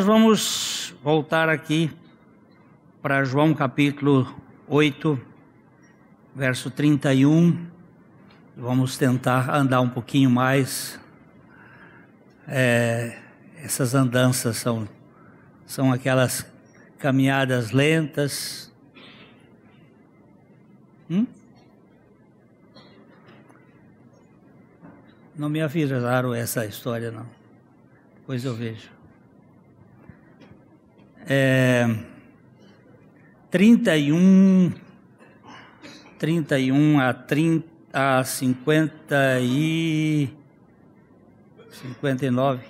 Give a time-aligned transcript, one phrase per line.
[0.00, 1.90] Nós vamos voltar aqui
[3.02, 4.34] para João capítulo
[4.66, 5.20] 8,
[6.34, 7.66] verso 31.
[8.56, 10.98] Vamos tentar andar um pouquinho mais.
[12.48, 13.18] É,
[13.62, 14.88] essas andanças são,
[15.66, 16.50] são aquelas
[16.98, 18.72] caminhadas lentas.
[21.10, 21.26] Hum?
[25.36, 27.26] Não me avisaram essa história, não.
[28.16, 28.99] Depois eu vejo.
[31.32, 31.88] É,
[33.52, 34.72] 31,
[36.18, 40.28] 31 a, 30, a 50 e
[41.70, 42.64] 59.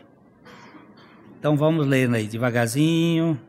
[1.38, 3.40] Então vamos ler aí devagarzinho.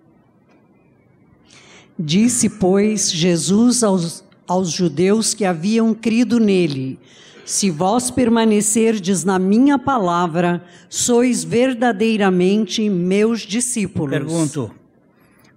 [2.00, 6.98] Disse, pois, Jesus aos, aos judeus que haviam crido nele:
[7.44, 14.12] Se vós permanecerdes na minha palavra, sois verdadeiramente meus discípulos.
[14.18, 14.81] Pergunto: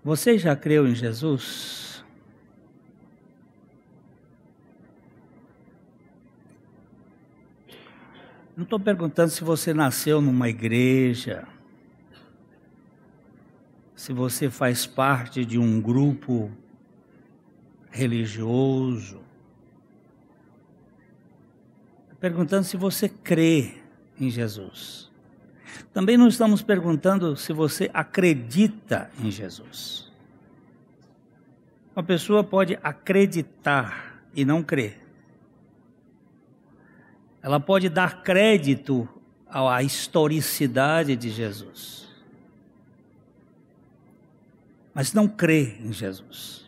[0.05, 2.05] Você já creu em Jesus?
[8.57, 11.49] Não estou perguntando se você nasceu numa igreja
[14.05, 16.53] se você faz parte de um grupo
[17.91, 19.23] religioso.
[22.21, 23.79] Perguntando se você crê
[24.21, 25.04] em Jesus.
[25.93, 30.13] Também não estamos perguntando se você acredita em Jesus.
[31.95, 35.01] Uma pessoa pode acreditar e não crer.
[37.43, 39.09] Ela pode dar crédito
[39.49, 42.05] à historicidade de Jesus
[44.95, 46.65] mas não crê em Jesus.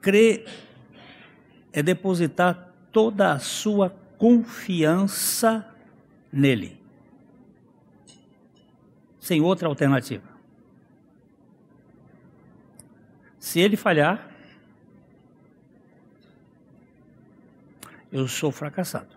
[0.00, 0.46] Crer
[1.72, 5.66] é depositar toda a sua confiança
[6.36, 6.80] nele,
[9.18, 10.28] sem outra alternativa.
[13.38, 14.30] Se ele falhar,
[18.12, 19.16] eu sou fracassado.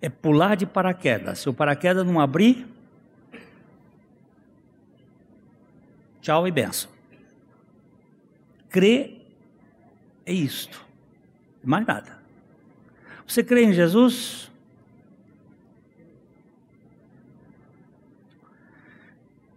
[0.00, 1.38] É pular de paraquedas.
[1.38, 2.66] Se o paraquedas não abrir,
[6.24, 6.90] Tchau e benção.
[8.70, 9.20] Crer
[10.24, 10.82] é isto.
[11.62, 12.18] Mais nada.
[13.26, 14.50] Você crê em Jesus?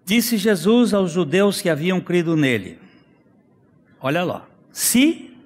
[0.07, 2.79] Disse Jesus aos judeus que haviam crido nele:
[3.99, 5.37] Olha lá, se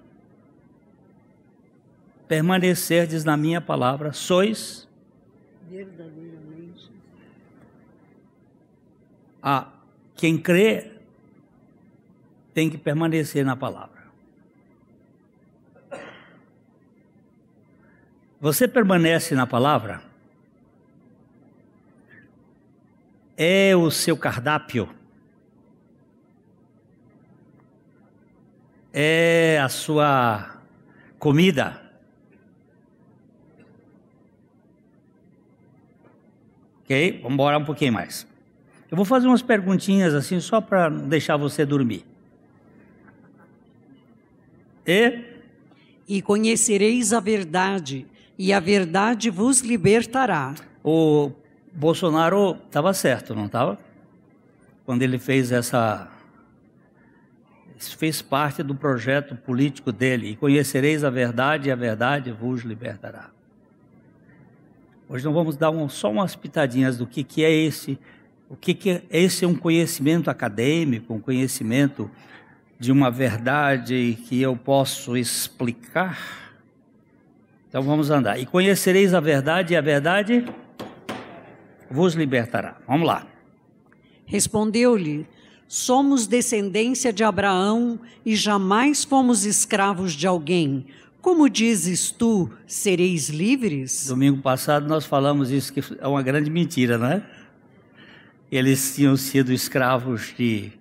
[2.28, 4.88] permanecerdes na minha palavra, sois
[5.68, 6.92] verdadeiramente
[9.42, 9.68] a
[10.16, 10.92] quem crê
[12.54, 14.04] tem que permanecer na palavra.
[18.40, 20.11] Você permanece na palavra?
[23.44, 24.88] É o seu cardápio?
[28.94, 30.62] É a sua
[31.18, 31.82] comida?
[36.84, 37.14] Ok?
[37.24, 38.28] Vamos embora um pouquinho mais.
[38.92, 42.06] Eu vou fazer umas perguntinhas assim só para deixar você dormir.
[44.86, 45.20] E?
[46.08, 48.06] E conhecereis a verdade,
[48.38, 50.54] e a verdade vos libertará.
[50.84, 51.32] O
[51.74, 53.78] Bolsonaro estava certo, não estava?
[54.86, 56.10] Quando ele fez essa.
[57.98, 60.32] Fez parte do projeto político dele.
[60.32, 63.32] E conhecereis a verdade, e a verdade vos libertará.
[65.10, 67.98] Hoje nós vamos dar um, só umas pitadinhas do que, que é esse.
[68.48, 72.10] O que, que é esse é um conhecimento acadêmico, um conhecimento
[72.80, 76.20] de uma verdade que eu posso explicar?
[77.68, 78.40] Então vamos andar.
[78.40, 80.46] E conhecereis a verdade, e a verdade
[81.92, 82.78] vos libertará.
[82.88, 83.28] Vamos lá.
[84.26, 85.28] Respondeu-lhe:
[85.68, 90.86] Somos descendência de Abraão e jamais fomos escravos de alguém.
[91.22, 94.08] Como dizes tu, sereis livres?
[94.08, 97.24] Domingo passado nós falamos isso, que é uma grande mentira, não é?
[98.52, 100.72] Eles tinham sido escravos de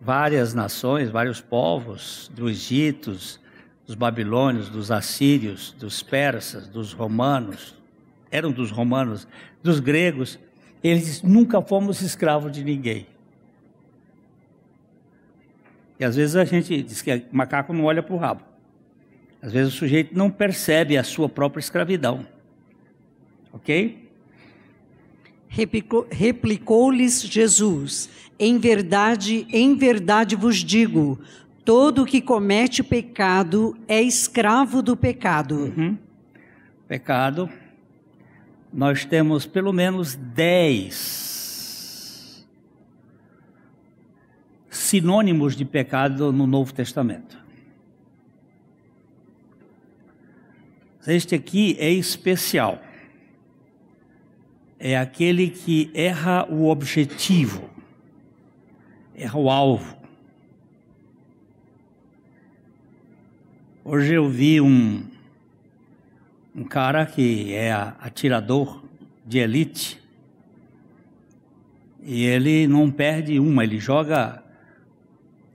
[0.00, 3.40] várias nações, vários povos, dos Egitos,
[3.86, 7.74] dos babilônios, dos assírios, dos persas, dos romanos,
[8.30, 9.26] eram dos romanos,
[9.62, 10.38] dos gregos,
[10.82, 13.06] eles nunca fomos escravos de ninguém.
[15.98, 18.42] E às vezes a gente diz que macaco não olha para o rabo.
[19.42, 22.26] Às vezes o sujeito não percebe a sua própria escravidão.
[23.52, 24.08] Ok?
[26.10, 28.08] Replicou-lhes Jesus:
[28.38, 31.18] Em verdade, em verdade vos digo,
[31.64, 35.72] todo que comete pecado é escravo do pecado.
[35.76, 35.98] Uhum.
[36.86, 37.50] Pecado,
[38.72, 41.26] nós temos pelo menos dez
[44.70, 47.38] sinônimos de pecado no Novo Testamento.
[51.06, 52.82] Este aqui é especial.
[54.78, 57.68] É aquele que erra o objetivo,
[59.14, 59.96] erra o alvo.
[63.84, 65.02] Hoje eu vi um,
[66.58, 68.82] um cara que é atirador
[69.24, 70.02] de elite
[72.02, 74.42] e ele não perde uma, ele joga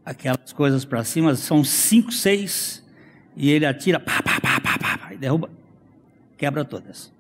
[0.06, 2.86] aquelas coisas para cima, são cinco, seis,
[3.36, 5.50] e ele atira, pá, pá, pá, pá, pá, pá, e derruba,
[6.38, 7.12] quebra todas.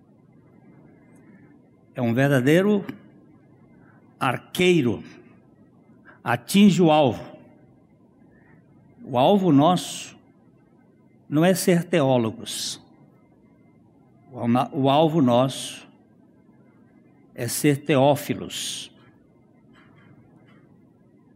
[1.93, 2.85] É um verdadeiro
[4.17, 5.03] arqueiro,
[6.23, 7.37] atinge o alvo.
[9.03, 10.17] O alvo nosso
[11.27, 12.82] não é ser teólogos.
[14.35, 15.87] O alvo nosso
[17.35, 18.91] é ser teófilos,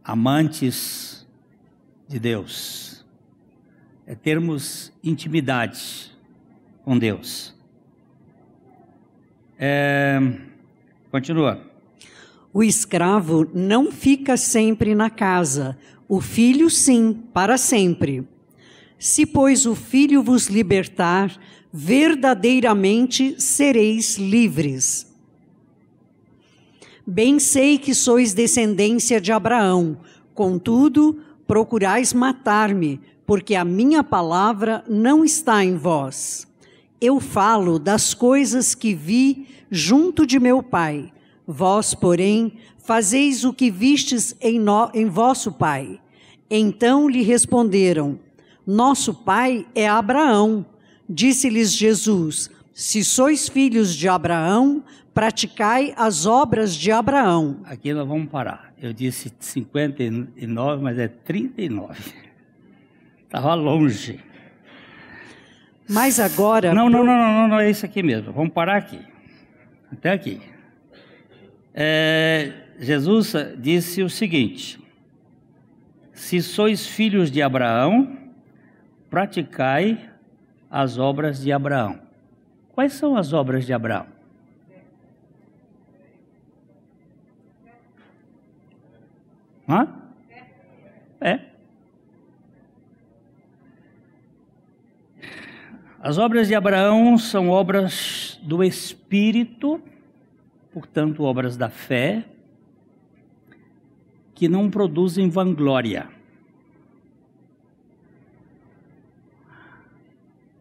[0.02, 1.24] amantes
[2.08, 3.06] de Deus,
[4.04, 6.10] é termos intimidade
[6.82, 7.54] com Deus.
[9.56, 10.18] É,
[11.08, 11.64] continua.
[12.52, 15.78] O escravo não fica sempre na casa,
[16.08, 18.26] o filho sim, para sempre.
[18.98, 21.38] Se, pois, o filho vos libertar,
[21.72, 25.06] verdadeiramente sereis livres.
[27.06, 29.98] Bem sei que sois descendência de Abraão,
[30.34, 36.46] contudo, procurais matar-me, porque a minha palavra não está em vós.
[37.00, 41.12] Eu falo das coisas que vi junto de meu pai.
[41.46, 46.00] Vós, porém, fazeis o que vistes em, no, em vosso pai.
[46.50, 48.18] Então lhe responderam:
[48.66, 50.66] Nosso pai é Abraão.
[51.08, 54.84] Disse-lhes Jesus: Se sois filhos de Abraão,
[55.14, 57.60] praticai as obras de Abraão.
[57.64, 58.72] Aqui nós vamos parar.
[58.80, 61.98] Eu disse 59, mas é 39.
[63.24, 64.20] Estava longe.
[65.88, 66.74] Mas agora.
[66.74, 68.32] Não, não, não, não, não, é isso aqui mesmo.
[68.32, 69.00] Vamos parar aqui.
[69.90, 70.40] Até aqui.
[71.74, 74.78] É, Jesus disse o seguinte:
[76.12, 78.18] Se sois filhos de Abraão,
[79.08, 80.10] praticai
[80.70, 82.00] as obras de Abraão.
[82.72, 84.06] Quais são as obras de Abraão?
[89.68, 89.88] Hã?
[91.20, 91.40] É.
[96.00, 99.82] As obras de Abraão são obras do Espírito,
[100.72, 102.24] portanto, obras da fé,
[104.34, 106.17] que não produzem vanglória.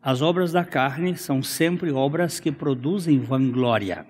[0.07, 4.07] As obras da carne são sempre obras que produzem vanglória.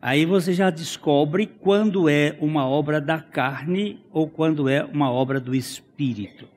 [0.00, 5.38] Aí você já descobre quando é uma obra da carne ou quando é uma obra
[5.38, 6.48] do espírito.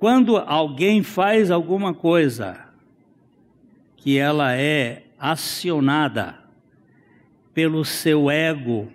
[0.00, 2.58] Quando alguém faz alguma coisa
[3.96, 6.40] que ela é acionada
[7.54, 8.92] pelo seu ego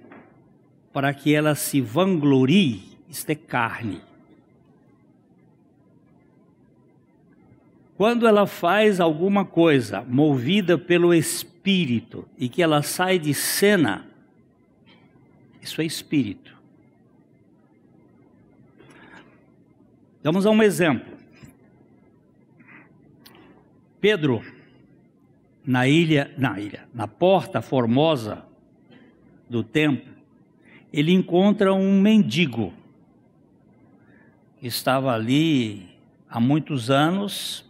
[0.91, 4.08] para que ela se vanglorie, isto é carne.
[7.99, 14.07] Quando ela faz alguma coisa movida pelo espírito e que ela sai de cena,
[15.61, 16.57] isso é espírito.
[20.23, 21.13] Vamos a um exemplo.
[23.99, 24.45] Pedro,
[25.65, 28.45] na ilha, na ilha, na porta formosa
[29.49, 30.13] do templo,
[30.93, 32.73] ele encontra um mendigo
[34.57, 35.89] que estava ali
[36.29, 37.67] há muitos anos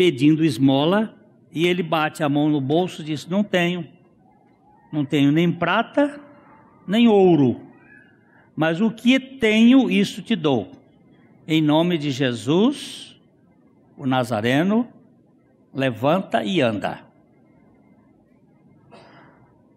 [0.00, 1.14] pedindo esmola
[1.52, 3.86] e ele bate a mão no bolso e diz: Não tenho,
[4.90, 6.18] não tenho nem prata,
[6.88, 7.60] nem ouro,
[8.56, 10.72] mas o que tenho, isso te dou.
[11.46, 13.20] Em nome de Jesus,
[13.94, 14.88] o Nazareno,
[15.74, 17.00] levanta e anda.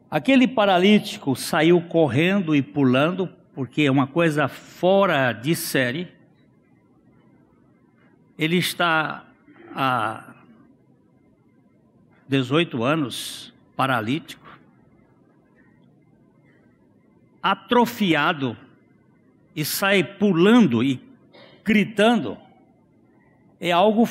[0.09, 6.07] Aquele paralítico saiu correndo e pulando, porque é uma coisa fora de série.
[8.37, 9.32] Ele está
[9.75, 10.35] há
[12.27, 14.47] 18 anos, paralítico,
[17.41, 18.57] atrofiado
[19.55, 21.01] e sai pulando e
[21.63, 22.37] gritando,
[23.59, 24.07] é algo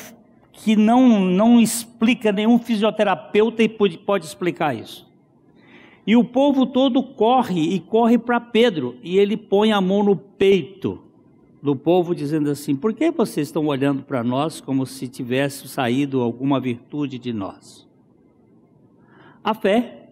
[0.51, 5.11] que não, não explica, nenhum fisioterapeuta pode, pode explicar isso.
[6.05, 10.15] E o povo todo corre e corre para Pedro, e ele põe a mão no
[10.15, 11.01] peito
[11.63, 16.19] do povo, dizendo assim: Por que vocês estão olhando para nós como se tivesse saído
[16.21, 17.87] alguma virtude de nós?
[19.41, 20.09] A fé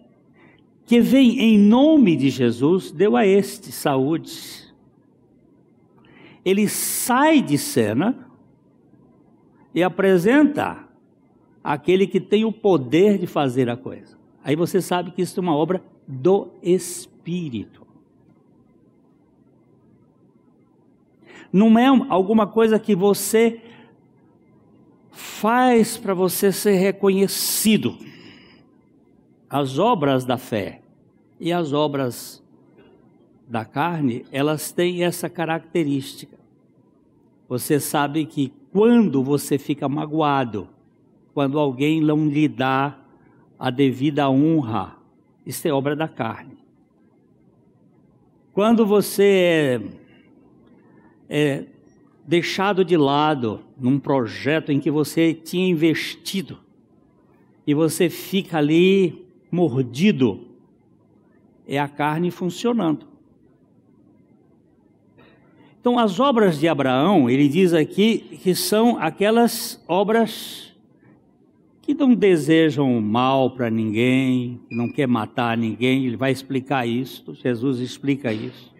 [0.86, 4.72] que vem em nome de Jesus, deu a este saúde.
[6.42, 8.30] Ele sai de cena
[9.74, 10.88] e apresenta
[11.62, 14.18] aquele que tem o poder de fazer a coisa.
[14.42, 17.81] Aí você sabe que isso é uma obra do Espírito.
[21.52, 23.60] Não é alguma coisa que você
[25.10, 27.98] faz para você ser reconhecido.
[29.50, 30.80] As obras da fé
[31.38, 32.42] e as obras
[33.46, 36.38] da carne, elas têm essa característica.
[37.48, 40.68] Você sabe que quando você fica magoado,
[41.34, 42.98] quando alguém não lhe dá
[43.58, 44.96] a devida honra,
[45.44, 46.56] isso é obra da carne.
[48.54, 49.80] Quando você é,
[51.34, 51.64] é
[52.26, 56.58] deixado de lado num projeto em que você tinha investido
[57.66, 60.46] e você fica ali mordido,
[61.66, 63.06] é a carne funcionando.
[65.80, 70.70] Então, as obras de Abraão, ele diz aqui que são aquelas obras
[71.80, 77.34] que não desejam mal para ninguém, que não quer matar ninguém, ele vai explicar isso,
[77.34, 78.71] Jesus explica isso.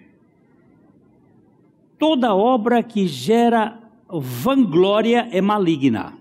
[2.03, 3.79] Toda obra que gera
[4.11, 6.19] vanglória é maligna.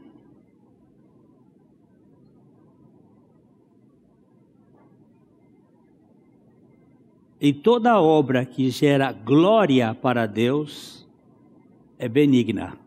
[7.40, 11.10] E toda obra que gera glória para Deus
[11.98, 12.78] é benigna.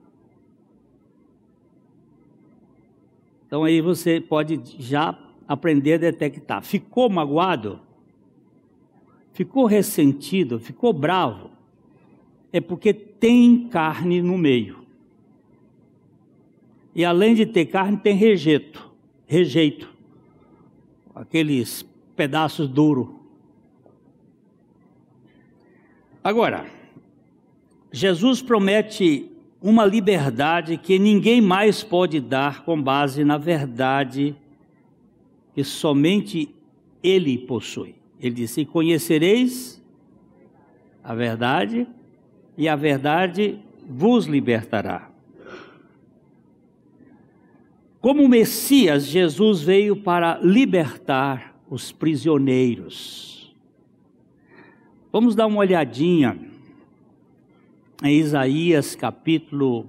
[3.44, 6.62] Então aí você pode já aprender a detectar.
[6.62, 7.80] Ficou magoado?
[9.32, 10.60] Ficou ressentido?
[10.60, 11.50] Ficou bravo?
[12.54, 14.86] É porque tem carne no meio.
[16.94, 18.88] E além de ter carne, tem rejeito.
[19.26, 19.92] Rejeito.
[21.12, 21.84] Aqueles
[22.14, 23.08] pedaços duros
[26.24, 26.64] Agora,
[27.92, 29.30] Jesus promete
[29.60, 34.34] uma liberdade que ninguém mais pode dar com base na verdade
[35.54, 36.48] que somente
[37.02, 37.94] Ele possui.
[38.18, 39.82] Ele disse: Conhecereis
[41.02, 41.86] a verdade,
[42.56, 45.10] e a verdade vos libertará.
[48.00, 53.54] Como Messias, Jesus veio para libertar os prisioneiros.
[55.10, 56.38] Vamos dar uma olhadinha
[58.02, 59.86] em Isaías capítulo.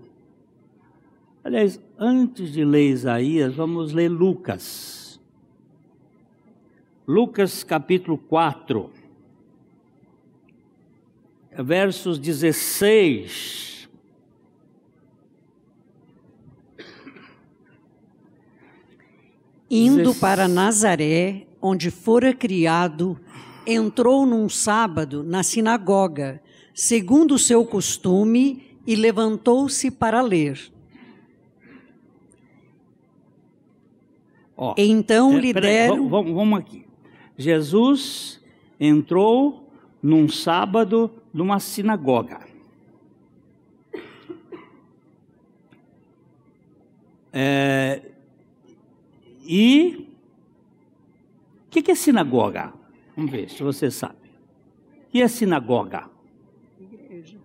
[1.44, 5.20] Aliás, antes de ler Isaías, vamos ler Lucas.
[7.08, 8.90] Lucas capítulo 4,
[11.64, 13.90] versos 16.
[19.70, 23.20] Indo para Nazaré, onde fora criado,
[23.66, 26.42] entrou num sábado na sinagoga,
[26.74, 30.72] segundo o seu costume, e levantou-se para ler.
[34.56, 36.08] Ó, então é, lhe deram.
[36.08, 36.86] Vamos, vamos aqui.
[37.38, 38.40] Jesus
[38.80, 39.70] entrou
[40.02, 42.39] num sábado numa sinagoga.
[47.34, 48.01] É,
[49.44, 50.10] e
[51.68, 52.74] o que, que é sinagoga?
[53.18, 54.15] Vamos ver se você sabe.
[55.08, 56.10] O que é sinagoga?
[56.80, 57.38] Igreja.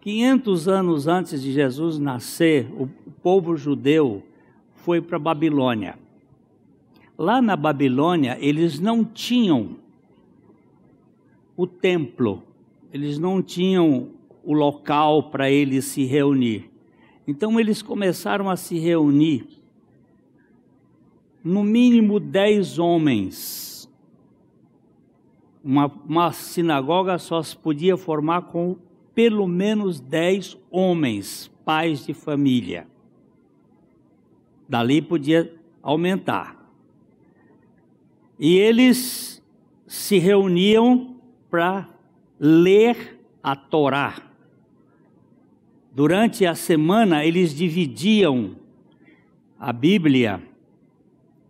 [0.00, 2.88] 500 anos antes de Jesus nascer, o
[3.22, 4.26] povo judeu
[4.74, 5.96] foi para Babilônia.
[7.18, 9.76] Lá na Babilônia, eles não tinham
[11.56, 12.42] o templo,
[12.92, 14.10] eles não tinham
[14.44, 16.70] o local para eles se reunir.
[17.26, 19.46] Então, eles começaram a se reunir
[21.42, 23.88] no mínimo dez homens.
[25.64, 28.76] Uma, uma sinagoga só se podia formar com
[29.14, 32.86] pelo menos dez homens, pais de família.
[34.68, 36.65] Dali podia aumentar.
[38.38, 39.42] E eles
[39.86, 41.16] se reuniam
[41.50, 41.88] para
[42.38, 44.22] ler a Torá.
[45.94, 48.56] Durante a semana, eles dividiam
[49.58, 50.42] a Bíblia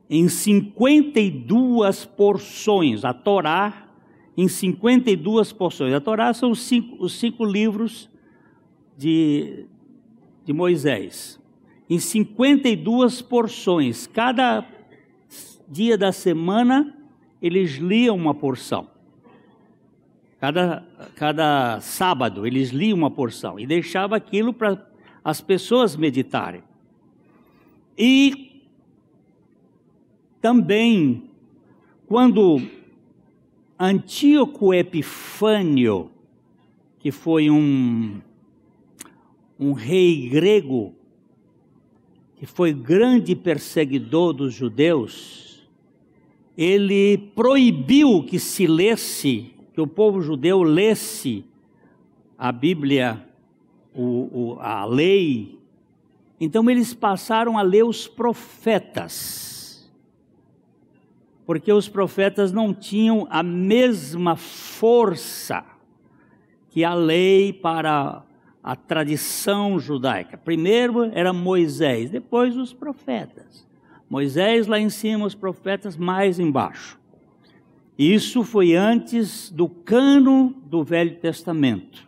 [0.08, 3.88] em 52 porções, a Torá
[4.36, 5.92] em 52 porções.
[5.92, 8.08] A Torá são os cinco, os cinco livros
[8.96, 9.66] de,
[10.44, 11.40] de Moisés.
[11.88, 14.06] Em 52 porções.
[14.06, 14.62] Cada
[15.68, 16.94] dia da semana
[17.40, 18.88] eles liam uma porção.
[20.40, 24.86] Cada, cada sábado eles liam uma porção e deixava aquilo para
[25.24, 26.62] as pessoas meditarem.
[27.98, 28.46] E
[30.46, 31.24] Também,
[32.06, 32.62] quando
[33.76, 36.10] Antíoco Epifânio,
[37.00, 38.20] que foi um,
[39.58, 40.94] um rei grego,
[42.36, 45.45] que foi grande perseguidor dos judeus,
[46.56, 51.44] ele proibiu que se lesse, que o povo judeu lesse
[52.38, 53.22] a Bíblia,
[53.94, 55.58] o, o, a lei.
[56.40, 59.90] Então eles passaram a ler os profetas,
[61.44, 65.64] porque os profetas não tinham a mesma força
[66.70, 68.22] que a lei para
[68.62, 70.36] a tradição judaica.
[70.36, 73.66] Primeiro era Moisés, depois os profetas.
[74.08, 76.98] Moisés lá em cima, os profetas mais embaixo.
[77.98, 82.06] Isso foi antes do cano do Velho Testamento.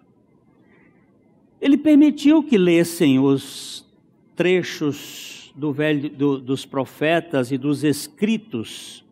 [1.60, 3.86] Ele permitiu que lessem os
[4.36, 9.04] trechos do velho, do, dos profetas e dos escritos.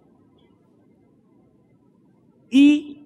[2.52, 3.05] E,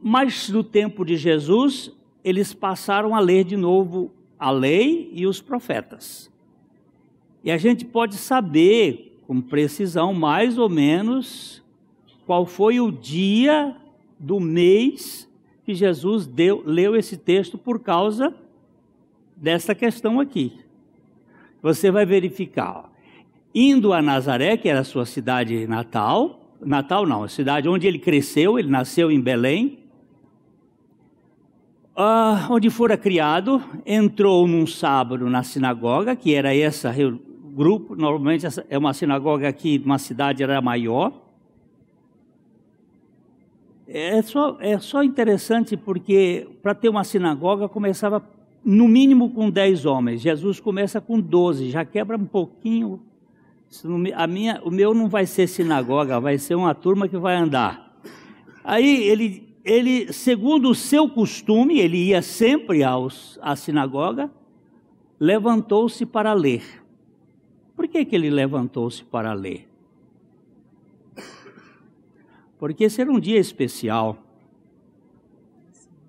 [0.00, 1.92] mais no tempo de Jesus,
[2.24, 6.27] eles passaram a ler de novo a lei e os profetas.
[7.42, 11.62] E a gente pode saber com precisão, mais ou menos,
[12.26, 13.76] qual foi o dia
[14.18, 15.28] do mês
[15.64, 18.34] que Jesus deu, leu esse texto por causa
[19.36, 20.52] dessa questão aqui.
[21.62, 22.90] Você vai verificar.
[23.54, 27.98] Indo a Nazaré, que era a sua cidade natal, natal não, a cidade onde ele
[27.98, 29.78] cresceu, ele nasceu em Belém,
[31.96, 36.86] uh, onde fora criado, entrou num sábado na sinagoga, que era esse
[37.58, 41.12] grupo, normalmente é uma sinagoga aqui, uma cidade era maior.
[43.88, 48.22] É só, é só interessante porque para ter uma sinagoga começava
[48.64, 50.20] no mínimo com 10 homens.
[50.20, 53.02] Jesus começa com 12, já quebra um pouquinho.
[54.14, 57.98] A minha, o meu não vai ser sinagoga, vai ser uma turma que vai andar.
[58.62, 64.30] Aí ele ele, segundo o seu costume, ele ia sempre aos, à sinagoga,
[65.20, 66.62] levantou-se para ler.
[67.78, 69.68] Por que, que ele levantou-se para ler?
[72.58, 74.18] Porque esse era um dia especial.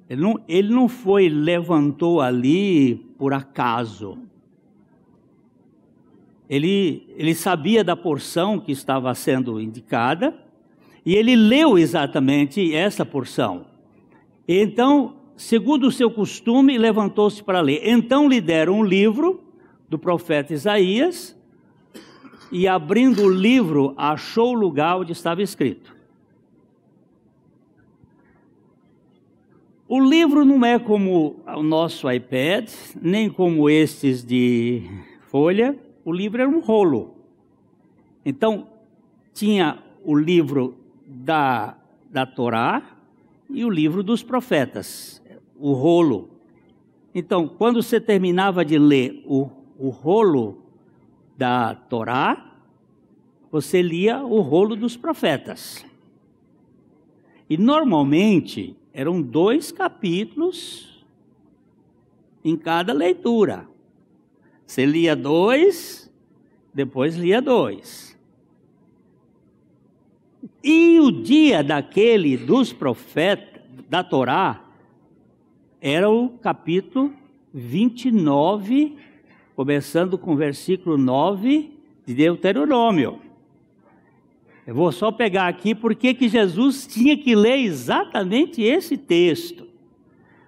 [0.09, 4.17] Ele não, ele não foi, levantou ali por acaso.
[6.49, 10.35] Ele, ele sabia da porção que estava sendo indicada,
[11.05, 13.67] e ele leu exatamente essa porção.
[14.47, 17.81] Então, segundo o seu costume, levantou-se para ler.
[17.83, 19.43] Então lhe deram um livro
[19.87, 21.37] do profeta Isaías,
[22.51, 25.95] e abrindo o livro, achou o lugar onde estava escrito.
[29.87, 32.69] O livro não é como o nosso iPad,
[33.01, 34.83] nem como estes de
[35.29, 35.75] folha.
[36.05, 37.15] O livro era um rolo.
[38.23, 38.67] Então,
[39.33, 41.75] tinha o livro da,
[42.09, 42.83] da Torá
[43.49, 45.23] e o livro dos profetas,
[45.57, 46.29] o rolo.
[47.13, 50.68] Então, quando você terminava de ler o, o rolo
[51.39, 52.57] da Torá,
[53.49, 55.85] você lia o rolo dos profetas.
[57.49, 61.01] E normalmente eram dois capítulos
[62.43, 63.65] em cada leitura.
[64.65, 66.13] Você lia dois,
[66.73, 68.19] depois lia dois.
[70.61, 74.65] E o dia daquele dos profetas, da Torá,
[75.79, 77.13] era o capítulo
[77.53, 78.97] 29,
[79.59, 81.69] começando com o versículo 9
[82.05, 83.19] de Deuteronômio.
[84.65, 89.67] Eu vou só pegar aqui porque que Jesus tinha que ler exatamente esse texto.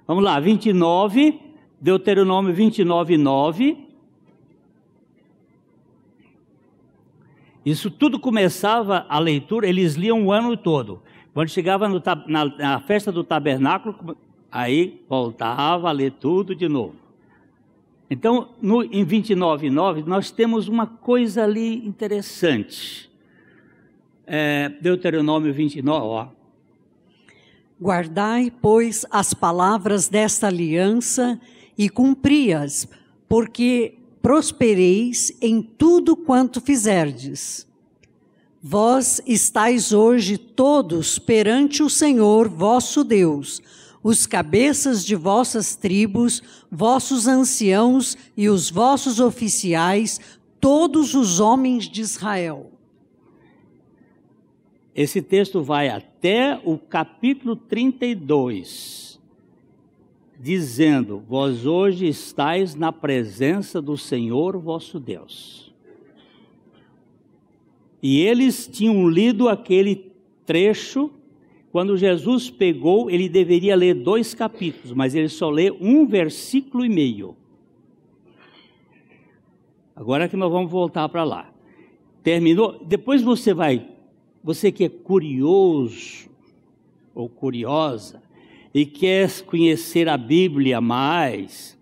[0.08, 1.42] Vamos lá, 29,
[1.82, 3.78] Deuteronômio 29, 9.
[7.66, 11.02] Isso tudo começava a leitura, eles liam o ano todo.
[11.34, 14.16] Quando chegava no, na, na, festa do tabernáculo,
[14.50, 17.11] aí voltava a ler tudo de novo.
[18.14, 23.10] Então, no, em 29,9, nós temos uma coisa ali interessante.
[24.28, 26.28] É, Deuteronômio 29, ó.
[27.82, 31.40] Guardai, pois, as palavras desta aliança
[31.78, 32.86] e cumpri-as,
[33.30, 37.66] porque prospereis em tudo quanto fizerdes.
[38.62, 43.62] Vós estáis hoje todos perante o Senhor vosso Deus,
[44.04, 50.20] os cabeças de vossas tribos, vossos anciãos e os vossos oficiais,
[50.60, 52.72] todos os homens de Israel.
[54.94, 59.12] Esse texto vai até o capítulo 32
[60.42, 65.72] dizendo: Vós hoje estáis na presença do Senhor vosso Deus.
[68.02, 70.12] E eles tinham lido aquele
[70.46, 71.12] trecho.
[71.72, 76.90] Quando Jesus pegou, ele deveria ler dois capítulos, mas ele só lê um versículo e
[76.90, 77.36] meio.
[79.96, 81.50] Agora que nós vamos voltar para lá.
[82.24, 82.84] Terminou.
[82.86, 83.88] Depois você vai,
[84.44, 86.30] você que é curioso
[87.16, 88.22] ou curiosa
[88.74, 91.78] e quer conhecer a Bíblia mais,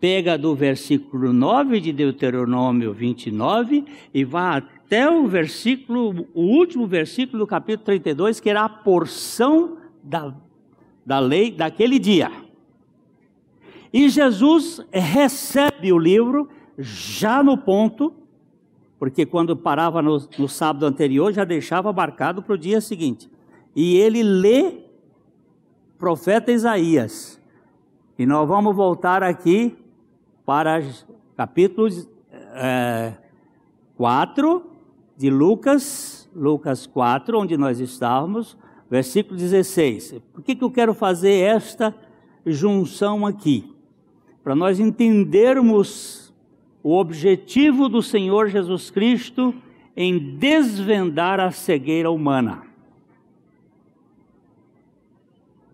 [0.00, 4.71] pega do versículo 9 de Deuteronômio 29 e vá até
[5.08, 10.34] o versículo, o último versículo do capítulo 32, que era a porção da,
[11.06, 12.30] da lei daquele dia.
[13.90, 18.12] E Jesus recebe o livro já no ponto,
[18.98, 23.30] porque quando parava no, no sábado anterior já deixava marcado para o dia seguinte.
[23.74, 24.80] E ele lê
[25.96, 27.40] profeta Isaías.
[28.18, 29.74] E nós vamos voltar aqui
[30.44, 30.82] para
[31.34, 31.88] capítulo
[32.54, 33.14] é,
[33.96, 34.71] 4
[35.22, 38.58] de Lucas, Lucas 4, onde nós estávamos,
[38.90, 40.16] versículo 16.
[40.32, 41.94] Por que, que eu quero fazer esta
[42.44, 43.72] junção aqui?
[44.42, 46.34] Para nós entendermos
[46.82, 49.54] o objetivo do Senhor Jesus Cristo
[49.96, 52.64] em desvendar a cegueira humana.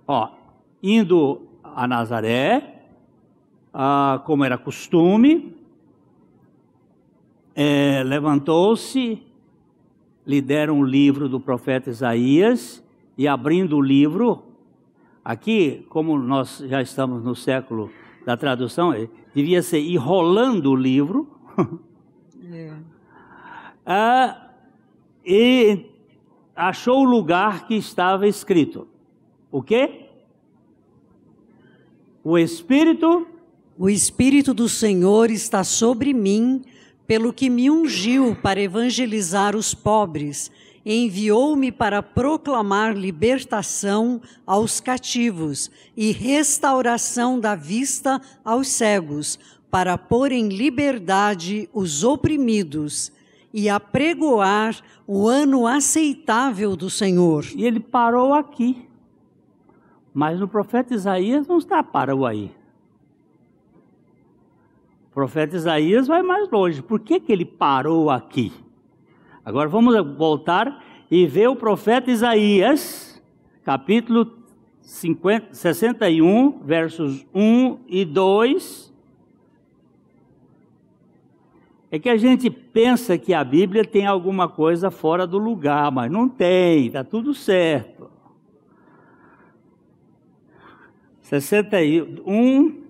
[0.06, 0.28] Ó,
[0.82, 2.82] indo a Nazaré,
[3.72, 5.56] ah, como era costume,
[7.54, 9.26] é, levantou-se,
[10.28, 12.84] lhe deram o livro do profeta Isaías,
[13.16, 14.44] e abrindo o livro,
[15.24, 17.90] aqui, como nós já estamos no século
[18.26, 21.26] da tradução, é, devia ser enrolando o livro,
[22.52, 22.74] é.
[23.86, 24.50] ah,
[25.24, 25.86] e
[26.54, 28.86] achou o lugar que estava escrito.
[29.50, 30.10] O quê?
[32.22, 33.26] O Espírito
[33.78, 36.64] o Espírito do Senhor está sobre mim,
[37.08, 40.50] pelo que me ungiu para evangelizar os pobres,
[40.84, 49.38] enviou-me para proclamar libertação aos cativos e restauração da vista aos cegos,
[49.70, 53.10] para pôr em liberdade os oprimidos
[53.54, 57.46] e apregoar o ano aceitável do Senhor.
[57.56, 58.86] E ele parou aqui.
[60.12, 62.50] Mas no profeta Isaías não está parou aí
[65.18, 66.81] profeta Isaías vai mais longe.
[66.81, 68.52] Por que, que ele parou aqui?
[69.44, 73.20] Agora vamos voltar e ver o profeta Isaías,
[73.64, 74.33] capítulo
[74.81, 78.94] 50, 61, versos 1 e 2.
[81.90, 86.09] É que a gente pensa que a Bíblia tem alguma coisa fora do lugar, mas
[86.12, 88.09] não tem, está tudo certo.
[91.22, 92.87] 61,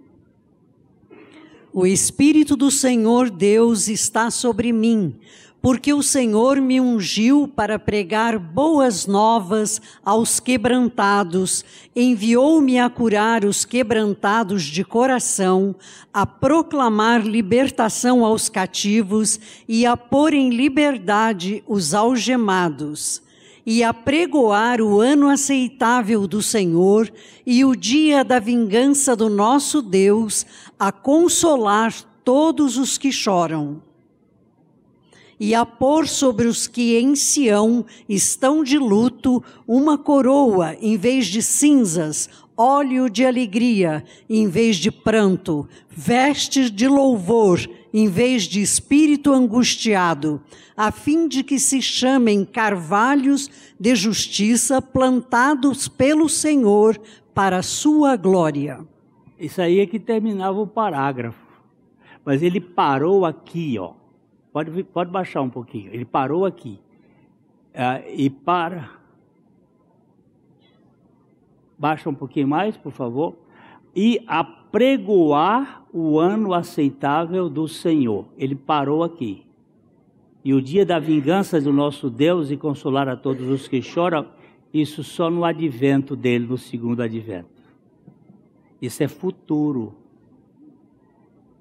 [1.79, 5.15] o Espírito do Senhor Deus está sobre mim,
[5.63, 11.65] porque o Senhor me ungiu para pregar boas novas aos quebrantados,
[11.95, 15.73] enviou-me a curar os quebrantados de coração,
[16.13, 19.39] a proclamar libertação aos cativos
[19.69, 23.23] e a pôr em liberdade os algemados
[23.71, 27.13] e a pregoar o ano aceitável do Senhor
[27.45, 30.47] e o dia da vingança do nosso Deus,
[30.79, 33.83] a consolar todos os que choram.
[35.39, 41.27] E a pôr sobre os que em Sião estão de luto uma coroa em vez
[41.27, 42.27] de cinzas,
[42.57, 47.61] óleo de alegria em vez de pranto, vestes de louvor
[47.93, 50.41] em vez de espírito angustiado,
[50.77, 57.01] a fim de que se chamem carvalhos de justiça plantados pelo Senhor
[57.35, 58.87] para a sua glória.
[59.39, 61.47] Isso aí é que terminava o parágrafo.
[62.25, 63.95] Mas ele parou aqui, ó.
[64.53, 65.93] Pode, pode baixar um pouquinho.
[65.95, 66.81] Ele parou aqui.
[67.75, 68.91] Ah, e para.
[71.79, 73.37] Baixa um pouquinho mais, por favor.
[73.95, 74.23] E
[74.69, 78.27] apregoar o ano aceitável do Senhor.
[78.37, 79.43] Ele parou aqui.
[80.45, 84.27] E o dia da vingança do nosso Deus e consolar a todos os que choram,
[84.73, 87.49] isso só no advento dele, no segundo advento.
[88.81, 89.95] Isso é futuro.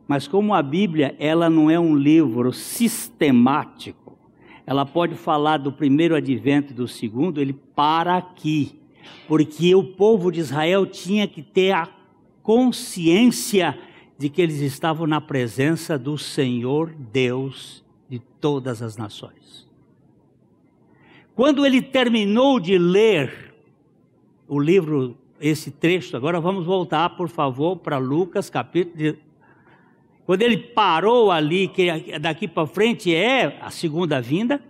[0.05, 4.17] Mas como a Bíblia, ela não é um livro sistemático,
[4.65, 8.79] ela pode falar do primeiro advento e do segundo, ele para aqui.
[9.27, 11.85] Porque o povo de Israel tinha que ter a
[12.47, 13.77] consciência
[14.17, 19.67] de que eles estavam na presença do Senhor Deus de todas as nações.
[21.35, 23.53] Quando ele terminou de ler
[24.47, 28.95] o livro, esse trecho, agora vamos voltar, por favor, para Lucas, capítulo.
[28.95, 29.17] De...
[30.25, 34.63] Quando ele parou ali, que daqui para frente é a segunda vinda,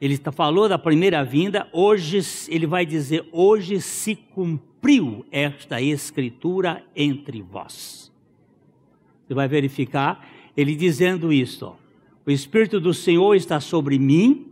[0.00, 4.71] Ele tá, falou da primeira vinda, hoje ele vai dizer: hoje se cumpriu
[5.30, 8.12] esta escritura entre vós.
[9.26, 11.74] Você vai verificar ele dizendo isto:
[12.26, 14.48] O Espírito do Senhor está sobre mim,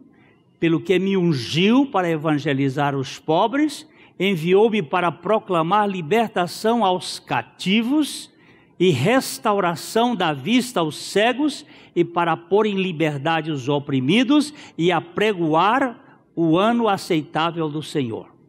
[0.59, 3.87] pelo que me ungiu para evangelizar os pobres,
[4.19, 8.31] enviou-me para proclamar libertação aos cativos
[8.79, 15.99] e restauração da vista aos cegos e para pôr em liberdade os oprimidos e apregoar
[16.35, 18.39] o ano aceitável do Senhor.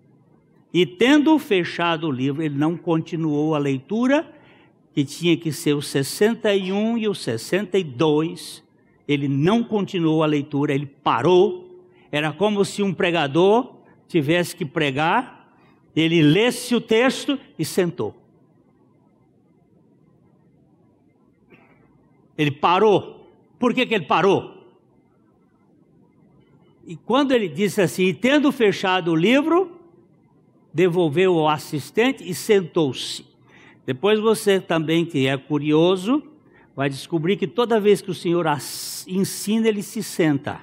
[0.73, 4.33] E tendo fechado o livro, ele não continuou a leitura,
[4.93, 8.63] que tinha que ser o 61 e o 62.
[9.07, 11.85] Ele não continuou a leitura, ele parou.
[12.11, 13.75] Era como se um pregador
[14.07, 15.55] tivesse que pregar,
[15.95, 18.15] ele lesse o texto e sentou.
[22.37, 23.29] Ele parou.
[23.59, 24.61] Por que, que ele parou?
[26.85, 29.70] E quando ele disse assim, tendo fechado o livro,
[30.73, 33.25] devolveu ao assistente e sentou-se.
[33.85, 36.23] Depois você também, que é curioso,
[36.75, 38.45] vai descobrir que toda vez que o Senhor
[39.07, 40.61] ensina, ele se senta.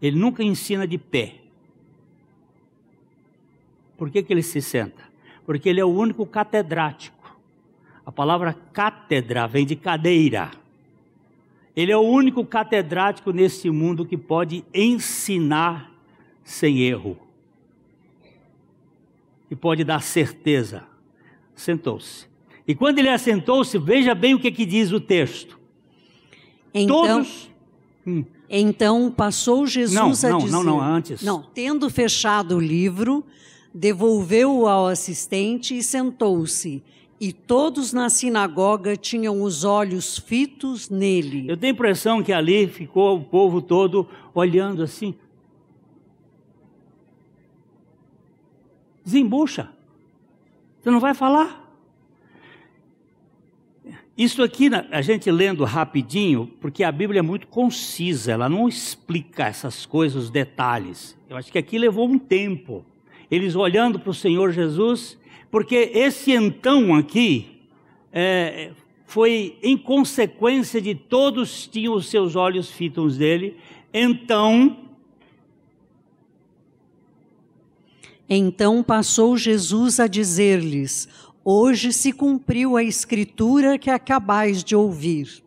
[0.00, 1.34] Ele nunca ensina de pé.
[3.96, 5.02] Por que, que ele se senta?
[5.44, 7.36] Porque ele é o único catedrático.
[8.06, 10.50] A palavra cátedra vem de cadeira.
[11.74, 15.92] Ele é o único catedrático nesse mundo que pode ensinar
[16.44, 17.27] sem erro.
[19.50, 20.84] E pode dar certeza.
[21.54, 22.26] Sentou-se.
[22.66, 25.58] E quando ele assentou-se, veja bem o que, que diz o texto.
[26.74, 27.50] Então, Todos.
[28.06, 28.24] Hum.
[28.50, 30.52] Então passou Jesus não, a não, dizer.
[30.52, 31.22] Não, não, antes.
[31.22, 33.24] Não, tendo fechado o livro,
[33.74, 36.82] devolveu-o ao assistente e sentou-se.
[37.20, 41.44] E todos na sinagoga tinham os olhos fitos nele.
[41.48, 45.14] Eu tenho a impressão que ali ficou o povo todo olhando assim.
[49.08, 49.70] Desembucha.
[50.78, 51.66] Você não vai falar?
[54.16, 59.46] Isso aqui, a gente lendo rapidinho, porque a Bíblia é muito concisa, ela não explica
[59.46, 61.16] essas coisas, os detalhes.
[61.30, 62.84] Eu acho que aqui levou um tempo.
[63.30, 65.16] Eles olhando para o Senhor Jesus
[65.50, 67.62] porque esse então aqui
[68.12, 68.72] é,
[69.06, 73.56] foi em consequência de todos tinham os seus olhos fitos dele.
[73.92, 74.87] Então.
[78.28, 81.08] Então passou Jesus a dizer-lhes:
[81.44, 85.42] Hoje se cumpriu a escritura que acabais de ouvir.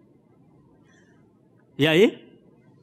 [1.77, 2.19] E aí?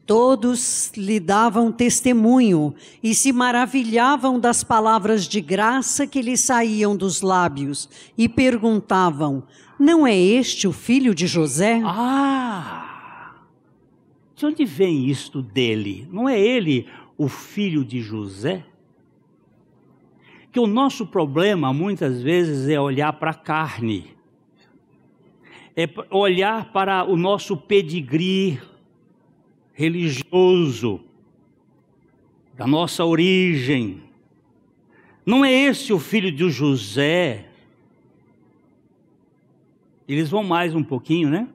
[0.07, 7.21] Todos lhe davam testemunho e se maravilhavam das palavras de graça que lhe saíam dos
[7.21, 9.43] lábios e perguntavam:
[9.79, 11.83] Não é este o filho de José?
[11.85, 13.43] Ah!
[14.35, 16.09] De onde vem isto dele?
[16.13, 16.87] Não é ele
[17.19, 18.65] o filho de José?
[20.51, 24.17] Que o nosso problema muitas vezes é olhar para a carne,
[25.77, 28.61] é olhar para o nosso pedigree
[29.73, 31.01] religioso
[32.57, 34.03] da nossa origem.
[35.25, 37.49] Não é esse o filho de José?
[40.09, 41.47] Eles vão mais um pouquinho, né?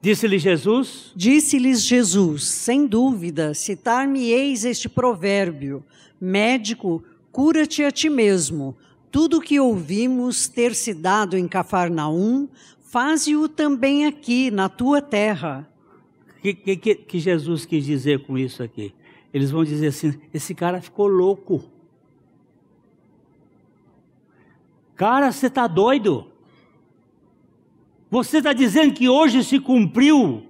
[0.00, 1.12] Disse-lhe Jesus?
[1.14, 5.84] Disse-lhes Jesus, sem dúvida, citar-me-eis este provérbio:
[6.20, 7.02] Médico,
[7.32, 8.76] cura-te a ti mesmo.
[9.10, 12.48] Tudo o que ouvimos ter se dado em Cafarnaum,
[12.80, 15.68] faze-o também aqui, na tua terra.
[16.38, 18.94] O que, que, que, Jesus quis dizer com isso aqui?
[19.32, 21.64] Eles vão dizer assim: esse cara ficou louco.
[24.96, 26.30] Cara, você está doido?
[28.10, 30.49] Você está dizendo que hoje se cumpriu.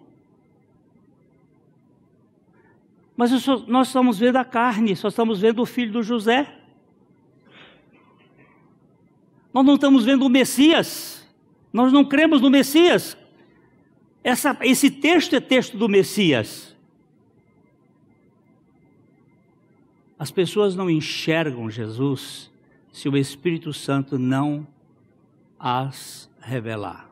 [3.21, 6.57] Mas nós estamos vendo a carne, só estamos vendo o filho do José.
[9.53, 11.29] Nós não estamos vendo o Messias.
[11.71, 13.19] Nós não cremos no Messias.
[14.25, 16.75] Essa, esse texto é texto do Messias.
[20.19, 22.51] As pessoas não enxergam Jesus
[22.91, 24.67] se o Espírito Santo não
[25.59, 27.10] as revelar.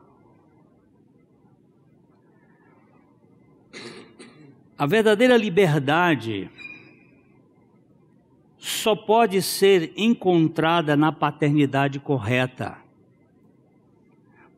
[4.79, 6.49] A verdadeira liberdade
[8.57, 12.77] só pode ser encontrada na paternidade correta.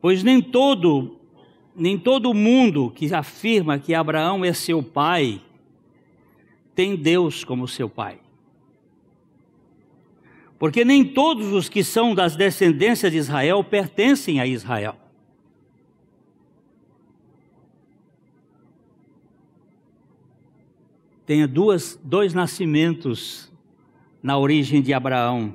[0.00, 1.18] Pois nem todo
[1.74, 5.40] nem todo mundo que afirma que Abraão é seu pai
[6.72, 8.20] tem Deus como seu pai.
[10.56, 15.01] Porque nem todos os que são das descendências de Israel pertencem a Israel.
[21.32, 23.50] Tenha duas, dois nascimentos
[24.22, 25.54] na origem de Abraão.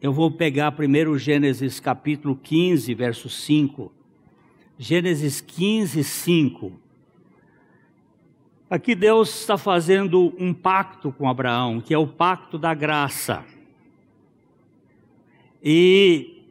[0.00, 3.90] Eu vou pegar primeiro Gênesis capítulo 15, verso 5.
[4.78, 6.72] Gênesis 15, 5.
[8.70, 13.44] Aqui Deus está fazendo um pacto com Abraão, que é o pacto da graça.
[15.60, 16.44] E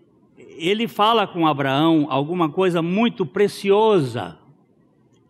[0.57, 4.40] ele fala com Abraão alguma coisa muito preciosa.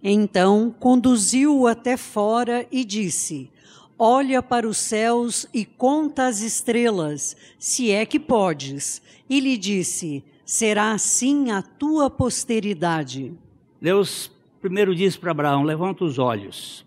[0.04, 3.52] Então conduziu-o até fora e disse:
[3.98, 9.02] Olha para os céus e conta as estrelas, se é que podes.
[9.30, 13.34] E lhe disse: Será assim a tua posteridade.
[13.80, 16.84] Deus primeiro disse para Abraão: Levanta os olhos,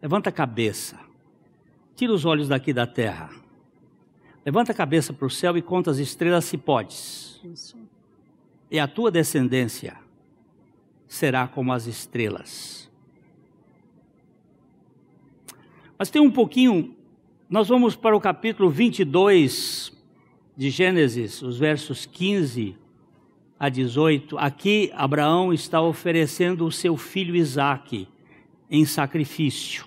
[0.00, 0.98] levanta a cabeça,
[1.94, 3.30] tira os olhos daqui da terra,
[4.44, 7.40] levanta a cabeça para o céu e conta as estrelas, se podes.
[7.44, 7.76] Isso.
[8.68, 9.96] E a tua descendência
[11.12, 12.90] será como as estrelas.
[15.98, 16.96] Mas tem um pouquinho,
[17.50, 19.92] nós vamos para o capítulo 22
[20.56, 22.74] de Gênesis, os versos 15
[23.60, 24.38] a 18.
[24.38, 28.08] Aqui Abraão está oferecendo o seu filho Isaque
[28.70, 29.84] em sacrifício.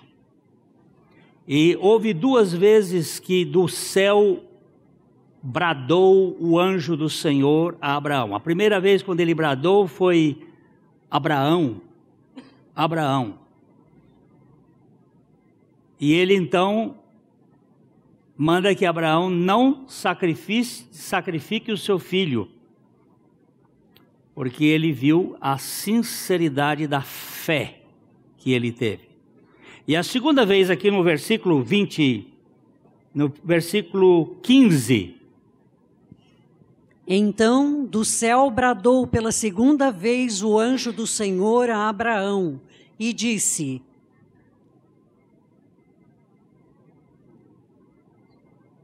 [1.46, 4.44] E houve duas vezes que do céu
[5.42, 8.32] bradou o anjo do Senhor a Abraão.
[8.32, 10.46] A primeira vez quando ele bradou foi
[11.10, 11.80] Abraão,
[12.74, 13.38] Abraão.
[15.98, 16.96] E ele então
[18.36, 22.50] manda que Abraão não sacrifique, sacrifique o seu filho,
[24.34, 27.80] porque ele viu a sinceridade da fé
[28.36, 29.08] que ele teve.
[29.88, 32.26] E a segunda vez aqui no versículo 20,
[33.14, 35.15] no versículo 15.
[37.06, 42.60] Então do céu bradou pela segunda vez o anjo do Senhor a Abraão
[42.98, 43.80] e disse: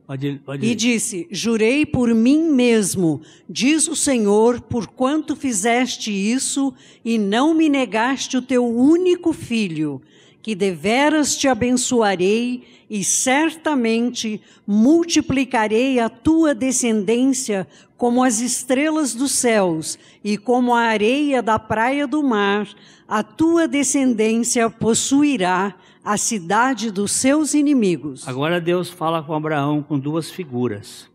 [0.07, 6.73] Pode, pode e disse: Jurei por mim mesmo, diz o Senhor, porquanto fizeste isso
[7.05, 10.03] e não me negaste o teu único filho,
[10.43, 17.67] que deveras te abençoarei e certamente multiplicarei a tua descendência
[18.03, 22.69] como as estrelas dos céus e como a areia da praia do mar,
[23.07, 28.27] a tua descendência possuirá a cidade dos seus inimigos.
[28.27, 31.09] Agora Deus fala com Abraão com duas figuras.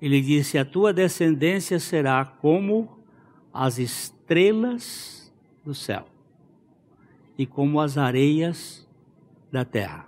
[0.00, 3.00] Ele disse: A tua descendência será como
[3.52, 6.06] as estrelas do céu
[7.36, 8.86] e como as areias
[9.50, 10.06] da terra.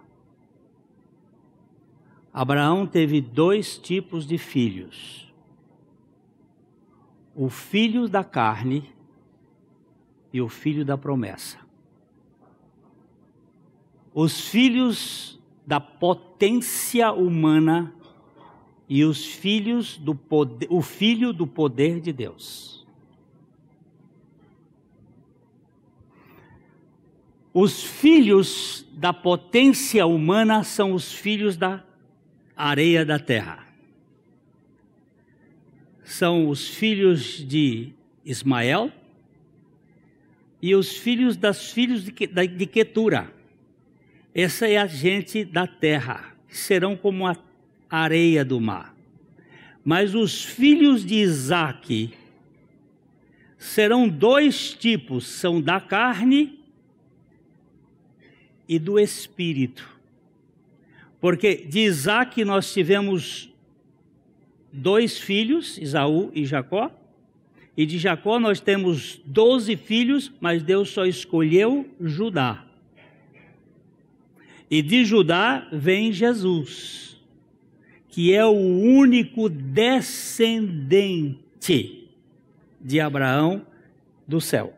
[2.32, 5.27] Abraão teve dois tipos de filhos:
[7.38, 8.92] o filho da carne
[10.32, 11.68] e o filho da promessa
[14.20, 17.94] os filhos da potência humana
[18.88, 22.84] e os filhos do poder, o filho do poder de Deus.
[27.54, 31.84] Os filhos da potência humana são os filhos da
[32.56, 33.67] areia da terra.
[36.08, 37.92] São os filhos de
[38.24, 38.90] Ismael
[40.62, 43.30] e os filhos das filhos de, de Ketura.
[44.34, 47.36] Essa é a gente da terra, serão como a
[47.90, 48.96] areia do mar.
[49.84, 52.10] Mas os filhos de Isaac
[53.58, 56.58] serão dois tipos: são da carne
[58.66, 59.86] e do espírito.
[61.20, 63.47] Porque de Isaac nós tivemos
[64.72, 66.90] dois filhos, Isaú e Jacó.
[67.76, 72.64] E de Jacó nós temos doze filhos, mas Deus só escolheu Judá.
[74.70, 77.16] E de Judá vem Jesus,
[78.08, 81.38] que é o único descendente
[82.80, 83.66] de Abraão
[84.26, 84.74] do céu,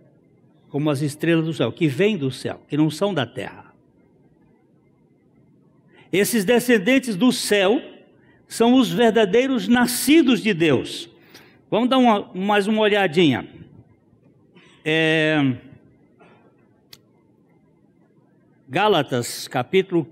[0.68, 3.74] como as estrelas do céu, que vêm do céu, que não são da terra.
[6.12, 7.80] Esses descendentes do céu
[8.50, 11.08] são os verdadeiros nascidos de Deus.
[11.70, 13.48] Vamos dar uma, mais uma olhadinha.
[14.84, 15.54] É,
[18.68, 20.04] Gálatas, capítulo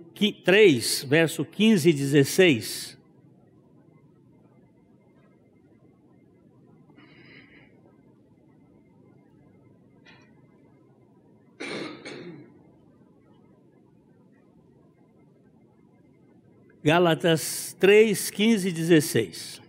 [0.45, 2.98] 3, verso 15 e 16.
[16.89, 19.61] Gálatas 3, 15 e 16.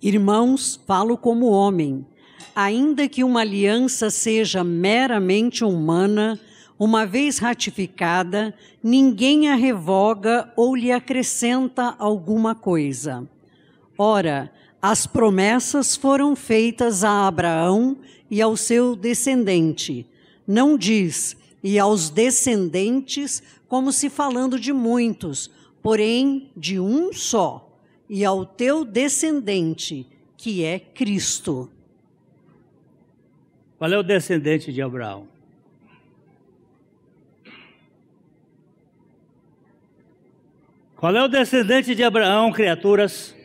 [0.00, 2.06] Irmãos, falo como homem
[2.54, 6.38] ainda que uma aliança seja meramente humana,
[6.78, 13.28] uma vez ratificada, ninguém a revoga ou lhe acrescenta alguma coisa.
[13.98, 14.48] Ora,
[14.80, 17.96] as promessas foram feitas a Abraão
[18.30, 20.06] e ao seu descendente.
[20.50, 25.48] Não diz, e aos descendentes, como se falando de muitos,
[25.80, 27.78] porém de um só,
[28.08, 31.70] e ao teu descendente, que é Cristo.
[33.78, 35.28] Qual é o descendente de Abraão?
[40.96, 43.36] Qual é o descendente de Abraão, criaturas?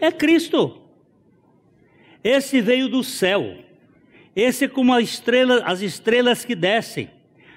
[0.00, 0.80] É Cristo.
[2.22, 3.65] Esse veio do céu.
[4.36, 7.08] Esse é como estrela, as estrelas que descem.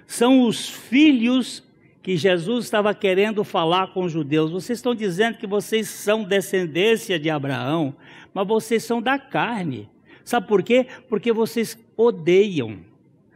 [0.07, 1.61] São os filhos
[2.01, 4.49] que Jesus estava querendo falar com os judeus.
[4.49, 7.93] Vocês estão dizendo que vocês são descendência de Abraão,
[8.33, 9.89] mas vocês são da carne.
[10.23, 10.87] Sabe por quê?
[11.09, 12.79] Porque vocês odeiam.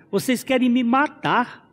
[0.09, 1.69] Vocês querem me matar.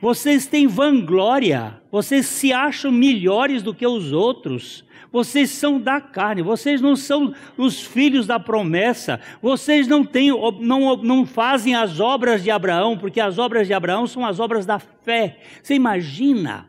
[0.00, 1.82] Vocês têm vanglória.
[1.90, 4.85] Vocês se acham melhores do que os outros.
[5.16, 10.28] Vocês são da carne, vocês não são os filhos da promessa, vocês não, têm,
[10.60, 14.66] não, não fazem as obras de Abraão, porque as obras de Abraão são as obras
[14.66, 15.38] da fé.
[15.62, 16.68] Você imagina?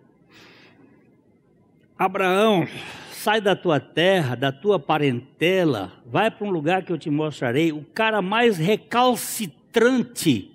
[2.00, 2.66] Abraão,
[3.12, 7.74] sai da tua terra, da tua parentela, vai para um lugar que eu te mostrarei.
[7.74, 10.50] O cara mais recalcitrante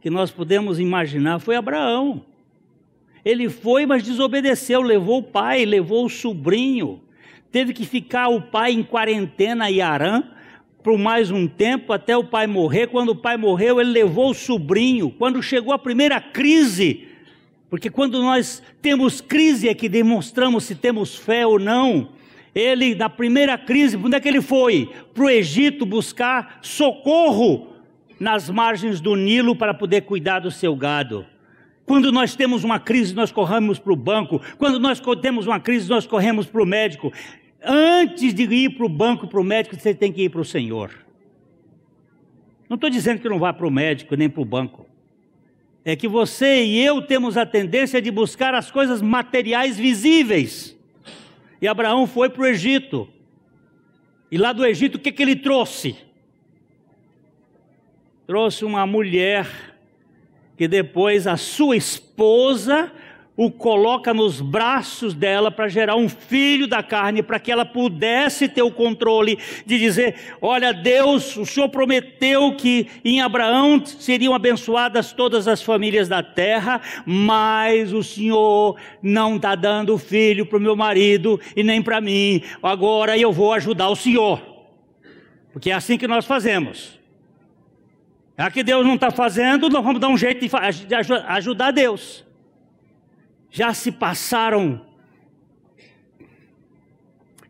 [0.00, 2.24] que nós podemos imaginar foi Abraão.
[3.24, 7.00] Ele foi, mas desobedeceu, levou o pai, levou o sobrinho.
[7.50, 10.22] Teve que ficar o pai em quarentena em Arã
[10.82, 12.86] por mais um tempo até o pai morrer.
[12.88, 15.10] Quando o pai morreu, ele levou o sobrinho.
[15.10, 17.08] Quando chegou a primeira crise,
[17.70, 22.10] porque quando nós temos crise é que demonstramos se temos fé ou não.
[22.54, 24.90] Ele, na primeira crise, onde é que ele foi?
[25.14, 27.68] Para o Egito buscar socorro
[28.18, 31.24] nas margens do Nilo para poder cuidar do seu gado.
[31.88, 34.42] Quando nós temos uma crise, nós corremos para o banco.
[34.58, 37.10] Quando nós temos uma crise, nós corremos para o médico.
[37.62, 40.44] Antes de ir para o banco, para o médico, você tem que ir para o
[40.44, 40.90] Senhor.
[42.68, 44.88] Não estou dizendo que não vá para o médico nem para o banco
[45.90, 50.76] é que você e eu temos a tendência de buscar as coisas materiais visíveis.
[51.62, 53.08] E Abraão foi para o Egito.
[54.30, 55.96] E lá do Egito, o que, que ele trouxe?
[58.26, 59.48] Trouxe uma mulher
[60.58, 62.92] que depois a sua esposa
[63.38, 68.48] o coloca nos braços dela para gerar um filho da carne, para que ela pudesse
[68.48, 75.12] ter o controle de dizer: Olha, Deus, o Senhor prometeu que em Abraão seriam abençoadas
[75.12, 80.74] todas as famílias da terra, mas o Senhor não está dando filho para o meu
[80.74, 84.42] marido e nem para mim, agora eu vou ajudar o Senhor,
[85.52, 86.98] porque é assim que nós fazemos.
[88.36, 90.94] É que Deus não está fazendo, nós vamos dar um jeito de
[91.28, 92.26] ajudar Deus.
[93.50, 94.86] Já se passaram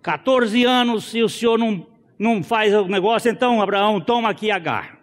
[0.03, 1.87] 14 anos e o senhor não,
[2.19, 4.99] não faz o negócio, então Abraão, toma aqui Agar.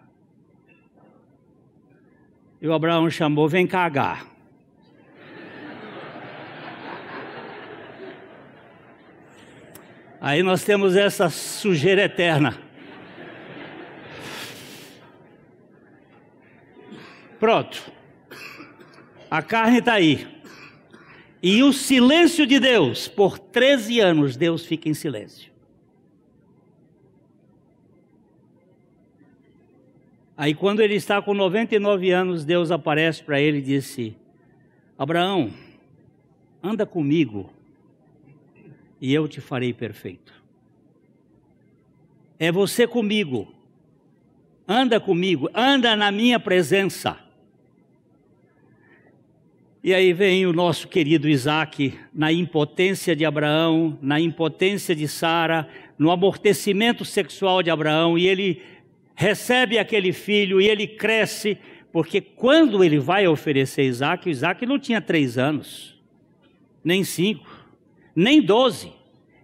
[2.60, 4.26] E o Abraão chamou, vem cá Agar.
[10.20, 12.58] Aí nós temos essa sujeira eterna.
[17.38, 17.92] Pronto.
[19.30, 20.35] A carne está aí.
[21.42, 25.52] E o silêncio de Deus, por 13 anos, Deus fica em silêncio.
[30.36, 34.16] Aí, quando ele está com 99 anos, Deus aparece para ele e disse:
[34.98, 35.50] Abraão,
[36.62, 37.50] anda comigo
[39.00, 40.34] e eu te farei perfeito.
[42.38, 43.48] É você comigo,
[44.68, 47.25] anda comigo, anda na minha presença.
[49.86, 55.68] E aí vem o nosso querido Isaac, na impotência de Abraão, na impotência de Sara,
[55.96, 58.60] no amortecimento sexual de Abraão, e ele
[59.14, 61.56] recebe aquele filho e ele cresce,
[61.92, 65.96] porque quando ele vai oferecer Isaac, Isaac não tinha três anos,
[66.82, 67.46] nem cinco,
[68.12, 68.92] nem doze.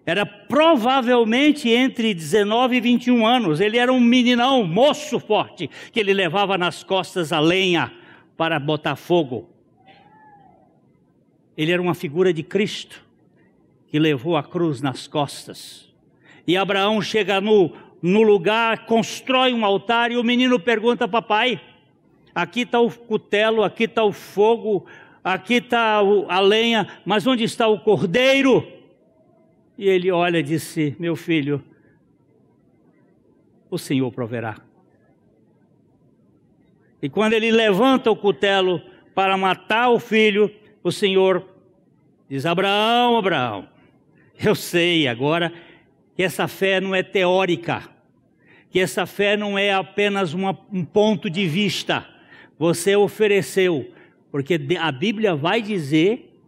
[0.04, 3.60] Era provavelmente entre 19 e 21 anos.
[3.60, 7.92] Ele era um meninão, moço forte, que ele levava nas costas a lenha
[8.36, 9.51] para botar fogo.
[11.56, 13.02] Ele era uma figura de Cristo
[13.88, 15.92] que levou a cruz nas costas.
[16.46, 21.60] E Abraão chega no, no lugar, constrói um altar e o menino pergunta: Papai,
[22.34, 24.86] aqui está o cutelo, aqui está o fogo,
[25.22, 25.98] aqui está
[26.28, 28.66] a lenha, mas onde está o cordeiro?
[29.76, 31.62] E ele olha e disse: Meu filho,
[33.70, 34.56] o Senhor proverá.
[37.00, 38.80] E quando ele levanta o cutelo
[39.14, 40.50] para matar o filho,
[40.82, 41.46] o Senhor
[42.28, 43.68] diz: Abraão, Abraão,
[44.38, 45.52] eu sei agora
[46.14, 47.88] que essa fé não é teórica,
[48.70, 52.06] que essa fé não é apenas uma, um ponto de vista.
[52.58, 53.92] Você ofereceu,
[54.30, 56.38] porque a Bíblia vai dizer,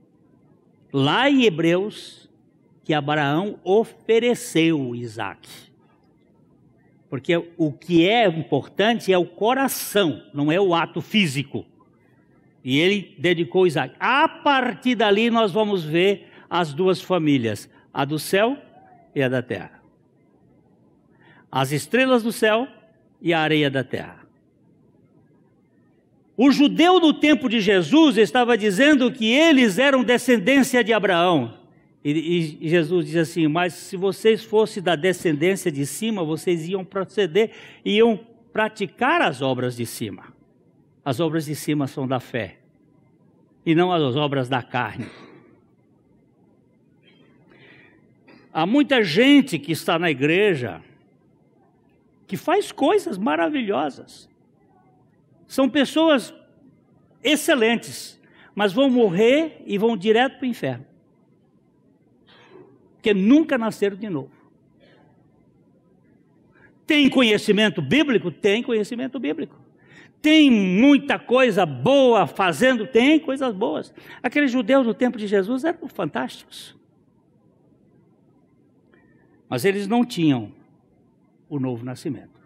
[0.92, 2.28] lá em Hebreus,
[2.84, 5.48] que Abraão ofereceu Isaac.
[7.08, 11.64] Porque o que é importante é o coração, não é o ato físico.
[12.64, 13.94] E ele dedicou Isaac.
[14.00, 18.56] A partir dali nós vamos ver as duas famílias, a do céu
[19.14, 19.82] e a da terra.
[21.52, 22.66] As estrelas do céu
[23.20, 24.24] e a areia da terra.
[26.36, 31.58] O judeu do tempo de Jesus estava dizendo que eles eram descendência de Abraão.
[32.04, 36.84] E, e, Jesus diz assim: Mas se vocês fossem da descendência de cima, vocês iam
[36.84, 37.50] proceder,
[37.84, 38.18] iam
[38.52, 40.33] praticar as obras de cima.
[41.04, 42.58] As obras de cima são da fé
[43.66, 45.06] e não as obras da carne.
[48.52, 50.80] Há muita gente que está na igreja
[52.26, 54.28] que faz coisas maravilhosas.
[55.46, 56.32] São pessoas
[57.22, 58.20] excelentes,
[58.54, 60.86] mas vão morrer e vão direto para o inferno.
[62.94, 64.30] Porque nunca nasceram de novo.
[66.86, 68.30] Tem conhecimento bíblico?
[68.30, 69.63] Tem conhecimento bíblico.
[70.24, 72.86] Tem muita coisa boa fazendo?
[72.86, 73.92] Tem coisas boas.
[74.22, 76.74] Aqueles judeus do tempo de Jesus eram fantásticos.
[79.46, 80.50] Mas eles não tinham
[81.46, 82.40] o novo nascimento.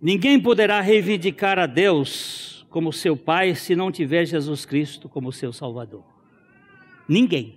[0.00, 5.52] Ninguém poderá reivindicar a Deus como seu Pai se não tiver Jesus Cristo como seu
[5.52, 6.04] Salvador.
[7.08, 7.56] Ninguém.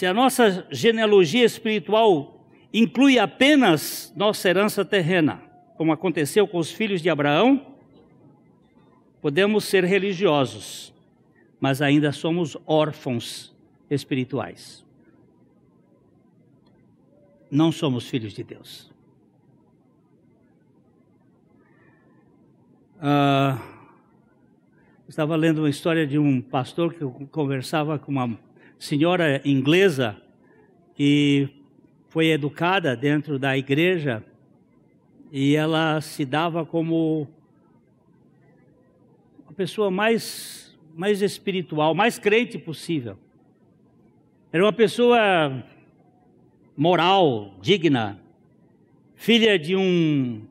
[0.00, 2.42] Se a nossa genealogia espiritual
[2.72, 5.42] inclui apenas nossa herança terrena,
[5.76, 7.76] como aconteceu com os filhos de Abraão,
[9.20, 10.90] podemos ser religiosos,
[11.60, 13.54] mas ainda somos órfãos
[13.90, 14.86] espirituais.
[17.50, 18.90] Não somos filhos de Deus.
[22.96, 23.60] Uh,
[25.06, 28.40] estava lendo uma história de um pastor que conversava com uma
[28.80, 30.16] senhora inglesa
[30.94, 31.50] que
[32.08, 34.24] foi educada dentro da igreja
[35.30, 37.28] e ela se dava como
[39.46, 43.18] a pessoa mais, mais espiritual, mais crente possível.
[44.50, 45.62] Era uma pessoa
[46.74, 48.18] moral, digna,
[49.14, 50.42] filha de um,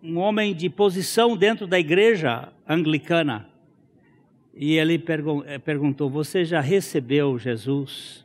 [0.00, 3.50] um homem de posição dentro da igreja anglicana.
[4.56, 5.02] E ele
[5.46, 8.24] eh, perguntou: Você já recebeu Jesus?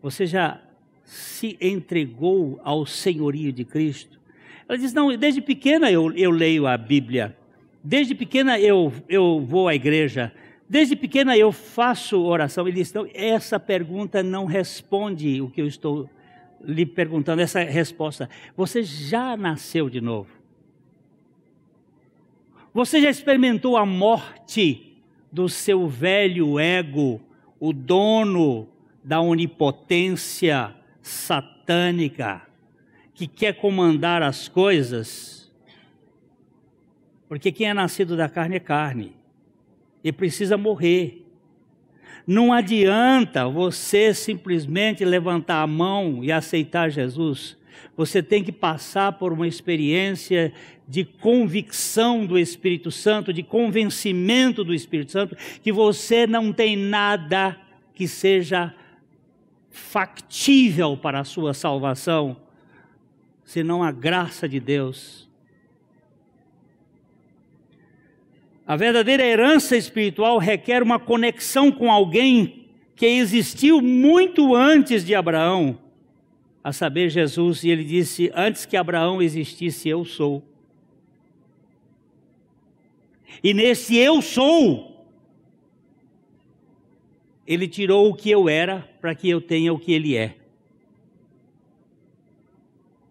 [0.00, 0.60] Você já
[1.04, 4.20] se entregou ao senhorio de Cristo?
[4.68, 7.36] Ela disse: Não, desde pequena eu, eu leio a Bíblia,
[7.82, 10.32] desde pequena eu, eu vou à igreja,
[10.68, 12.68] desde pequena eu faço oração.
[12.68, 16.08] Ele disse: Não, essa pergunta não responde o que eu estou
[16.62, 18.30] lhe perguntando, essa resposta.
[18.56, 20.39] Você já nasceu de novo.
[22.72, 24.96] Você já experimentou a morte
[25.30, 27.20] do seu velho ego,
[27.58, 28.68] o dono
[29.02, 32.42] da onipotência satânica,
[33.12, 35.50] que quer comandar as coisas?
[37.28, 39.16] Porque quem é nascido da carne é carne
[40.02, 41.26] e precisa morrer.
[42.24, 47.58] Não adianta você simplesmente levantar a mão e aceitar Jesus.
[47.96, 50.52] Você tem que passar por uma experiência
[50.90, 57.56] de convicção do Espírito Santo, de convencimento do Espírito Santo, que você não tem nada
[57.94, 58.74] que seja
[59.70, 62.36] factível para a sua salvação,
[63.44, 65.30] senão a graça de Deus.
[68.66, 72.66] A verdadeira herança espiritual requer uma conexão com alguém
[72.96, 75.78] que existiu muito antes de Abraão,
[76.64, 80.49] a saber, Jesus, e ele disse: Antes que Abraão existisse, eu sou.
[83.42, 85.06] E nesse eu sou,
[87.46, 90.36] ele tirou o que eu era para que eu tenha o que ele é.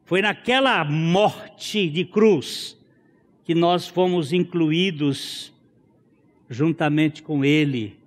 [0.06, 2.78] Foi naquela morte de cruz
[3.44, 5.54] que nós fomos incluídos
[6.50, 8.00] juntamente com ele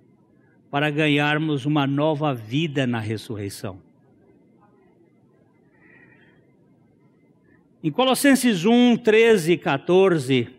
[0.69, 3.79] para ganharmos uma nova vida na ressurreição.
[7.83, 10.49] Em Colossenses 1, 13 e 14,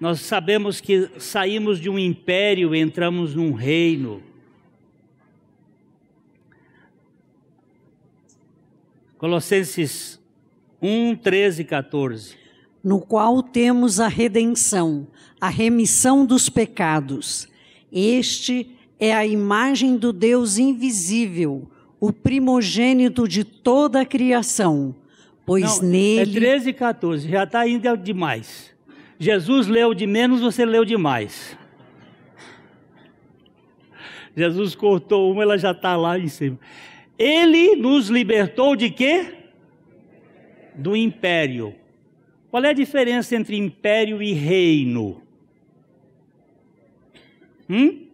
[0.00, 4.22] nós sabemos que saímos de um império e entramos num reino.
[9.18, 10.18] Colossenses
[10.80, 12.36] 1, 13 e 14.
[12.82, 15.06] No qual temos a redenção,
[15.38, 17.46] a remissão dos pecados.
[17.92, 21.70] Este é a imagem do Deus invisível,
[22.00, 24.94] o primogênito de toda a criação
[25.50, 26.36] pois Não, nele.
[26.36, 28.70] É 13 e 14, já está indo demais.
[29.20, 31.54] Jesus leu de menos, você leu demais.
[34.34, 36.58] Jesus cortou uma, ela já está lá em cima.
[37.18, 39.34] Ele nos libertou de quê?
[40.74, 41.74] Do império.
[42.50, 45.20] Qual é a diferença entre império e reino?
[47.68, 48.06] Hum?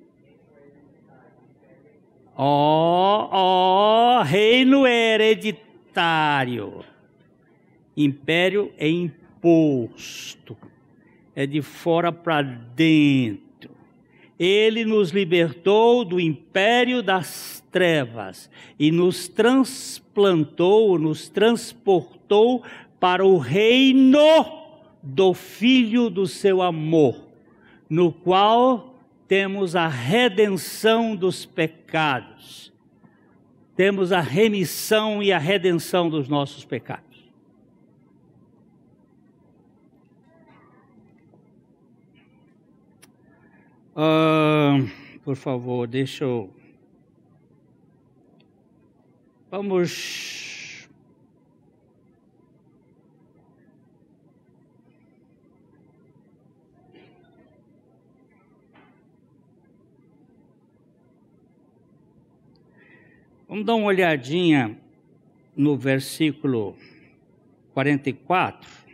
[2.34, 6.84] Ó, oh, ó, oh, reino hereditário.
[7.96, 10.56] Império é imposto,
[11.36, 13.70] é de fora para dentro.
[14.38, 22.62] Ele nos libertou do império das trevas e nos transplantou, nos transportou
[22.98, 24.18] para o reino
[25.02, 27.28] do Filho do seu amor,
[27.88, 28.94] no qual
[29.28, 32.72] temos a redenção dos pecados,
[33.76, 37.05] temos a remissão e a redenção dos nossos pecados.
[43.96, 44.90] Uh,
[45.24, 46.54] por favor, deixa eu.
[49.50, 50.86] Vamos.
[63.48, 64.78] Vamos dar uma olhadinha
[65.56, 66.76] no versículo
[67.72, 68.85] 44.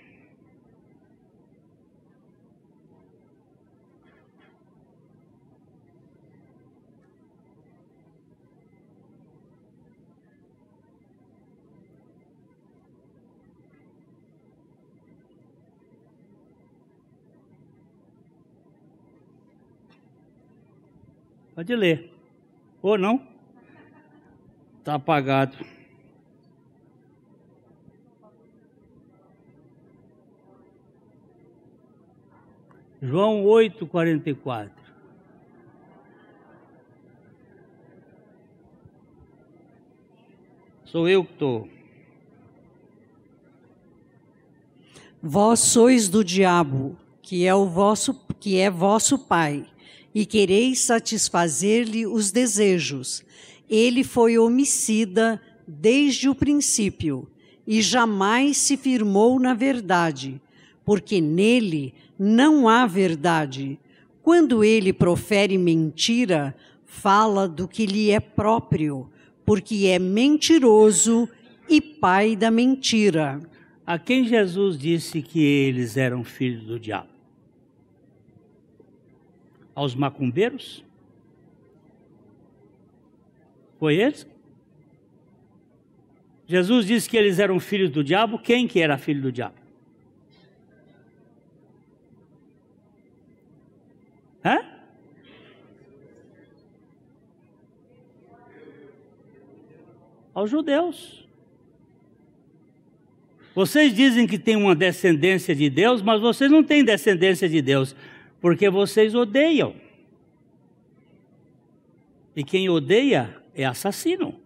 [21.63, 22.13] Pode ler.
[22.83, 23.25] Ou não?
[24.81, 25.57] Está apagado.
[33.01, 34.75] João 8, 44.
[40.85, 41.69] Sou eu que estou.
[45.23, 49.72] Vós sois do diabo, que é o vosso, que é vosso pai
[50.15, 53.25] e quereis satisfazer-lhe os desejos.
[53.69, 57.29] Ele foi homicida desde o princípio
[57.67, 60.41] e jamais se firmou na verdade,
[60.85, 63.79] porque nele não há verdade.
[64.23, 66.55] Quando ele profere mentira,
[66.85, 69.09] fala do que lhe é próprio,
[69.45, 71.29] porque é mentiroso
[71.69, 73.41] e pai da mentira.
[73.87, 77.12] A quem Jesus disse que eles eram filhos do diabo?
[79.75, 80.85] Aos macumbeiros?
[83.79, 84.27] Foi eles?
[86.47, 88.39] Jesus disse que eles eram filhos do diabo.
[88.39, 89.57] Quem que era filho do diabo?
[94.45, 94.59] Hã?
[100.35, 101.27] Aos judeus.
[103.55, 107.95] Vocês dizem que tem uma descendência de Deus, mas vocês não têm descendência de Deus
[108.43, 109.77] porque vocês odeiam.
[112.35, 114.41] E quem odeia é assassino.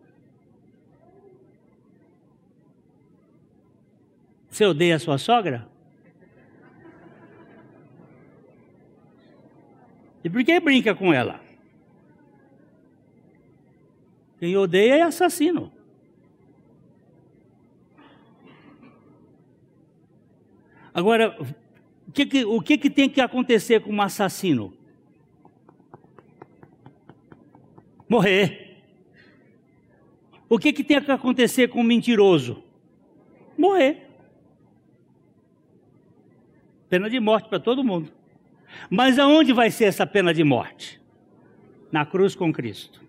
[4.51, 5.67] Você odeia a sua sogra?
[10.23, 11.41] E por que brinca com ela?
[14.39, 15.73] Quem odeia é assassino.
[20.93, 21.35] Agora,
[22.17, 24.73] que que, o que, que tem que acontecer com um assassino?
[28.09, 28.79] Morrer.
[30.49, 32.63] O que, que tem que acontecer com um mentiroso?
[33.59, 34.09] Morrer.
[36.89, 38.11] Pena de morte para todo mundo.
[38.89, 40.99] Mas aonde vai ser essa pena de morte?
[41.93, 43.05] Na cruz com Cristo.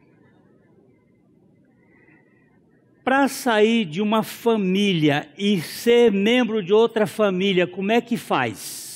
[3.05, 8.86] Para sair de uma família e ser membro de outra família, como é que faz?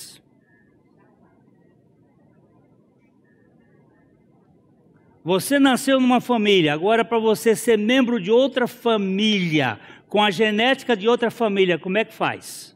[5.23, 10.97] Você nasceu numa família, agora para você ser membro de outra família, com a genética
[10.97, 12.75] de outra família, como é que faz?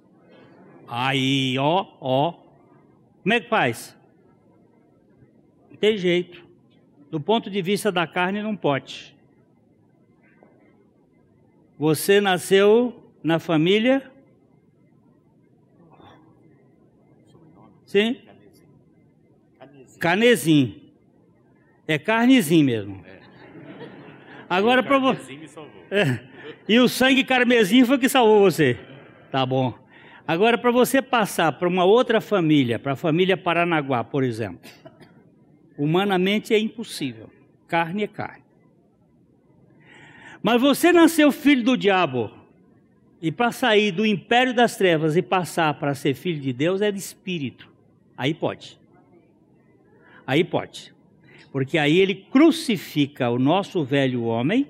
[0.88, 2.34] Aí, ó, ó.
[3.24, 3.98] Como é que faz?
[5.72, 6.46] Não tem jeito.
[7.10, 9.16] Do ponto de vista da carne, não pode.
[11.78, 14.12] Você nasceu na família.
[17.86, 18.22] Sim?
[20.00, 20.85] Canezinho.
[21.88, 23.06] É carnezinho mesmo.
[24.50, 25.40] Agora para você.
[25.92, 26.20] É.
[26.68, 28.78] E o sangue carmesim foi que salvou você.
[29.32, 29.74] Tá bom.
[30.28, 34.70] Agora para você passar para uma outra família, para a família Paranaguá, por exemplo.
[35.78, 37.30] Humanamente é impossível.
[37.68, 38.44] Carne é carne.
[40.42, 42.32] Mas você nasceu filho do diabo.
[43.22, 46.92] E para sair do império das trevas e passar para ser filho de Deus é
[46.92, 47.72] de espírito.
[48.18, 48.80] Aí pode.
[50.26, 50.95] Aí pode.
[51.56, 54.68] Porque aí ele crucifica o nosso velho homem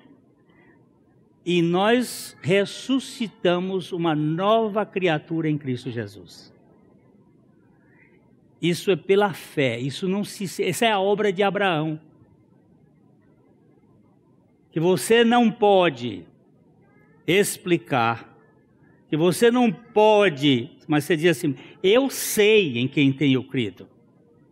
[1.44, 6.54] e nós ressuscitamos uma nova criatura em Cristo Jesus.
[8.62, 12.00] Isso é pela fé, isso não se essa é a obra de Abraão.
[14.70, 16.24] Que você não pode
[17.26, 18.38] explicar,
[19.10, 23.90] que você não pode, mas você diz assim: "Eu sei em quem tenho crido".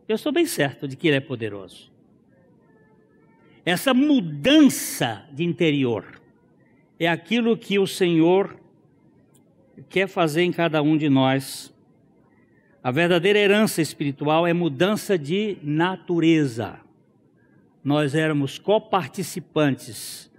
[0.08, 1.93] Eu estou bem certo de que ele é poderoso.
[3.66, 6.22] Essa mudança de interior
[7.00, 8.58] é aquilo que o Senhor
[9.90, 11.74] quer fazer em cada um de nós.
[12.84, 16.80] A verdadeira herança espiritual é mudança de natureza.
[17.84, 20.30] Nós éramos coparticipantes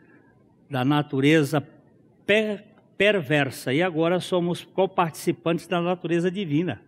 [0.69, 1.67] da natureza
[2.27, 2.65] per
[2.97, 6.81] perversa e agora somos coparticipantes da natureza divina.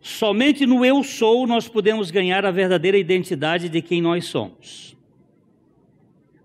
[0.00, 4.96] Somente no eu sou nós podemos ganhar a verdadeira identidade de quem nós somos.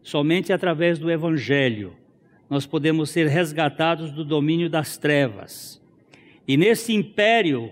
[0.04, 1.96] Somente através do evangelho
[2.50, 5.82] nós podemos ser resgatados do domínio das trevas.
[6.48, 7.72] E nesse império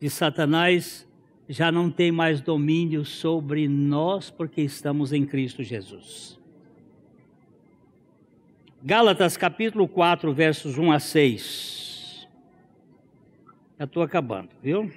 [0.00, 1.06] de Satanás
[1.48, 6.38] já não tem mais domínio sobre nós porque estamos em Cristo Jesus.
[8.82, 12.28] Gálatas capítulo 4, versos 1 a 6.
[13.78, 14.90] Já estou acabando, viu?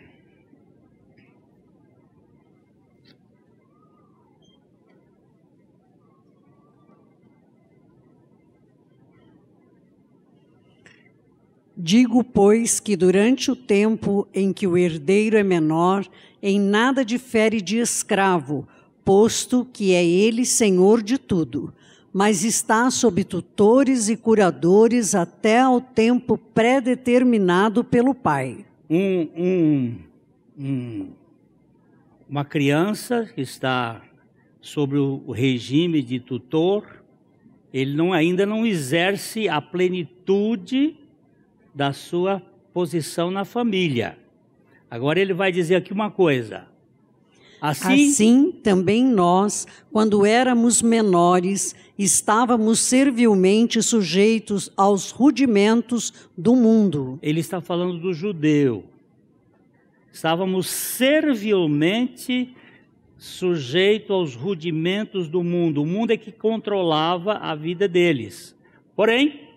[11.83, 16.07] Digo, pois, que durante o tempo em que o herdeiro é menor,
[16.39, 18.67] em nada difere de escravo,
[19.03, 21.73] posto que é ele senhor de tudo,
[22.13, 28.63] mas está sob tutores e curadores até ao tempo pré-determinado pelo pai.
[28.87, 29.95] Um, um,
[30.59, 31.07] um,
[32.29, 34.03] uma criança que está
[34.61, 37.03] sobre o regime de tutor,
[37.73, 41.00] ele não, ainda não exerce a plenitude
[41.73, 42.41] da sua
[42.73, 44.17] posição na família.
[44.89, 46.67] Agora ele vai dizer aqui uma coisa.
[47.61, 57.19] Assim, assim também nós, quando éramos menores, estávamos servilmente sujeitos aos rudimentos do mundo.
[57.21, 58.83] Ele está falando do judeu.
[60.11, 62.53] Estávamos servilmente
[63.15, 65.83] sujeitos aos rudimentos do mundo.
[65.83, 68.55] O mundo é que controlava a vida deles.
[68.95, 69.50] Porém,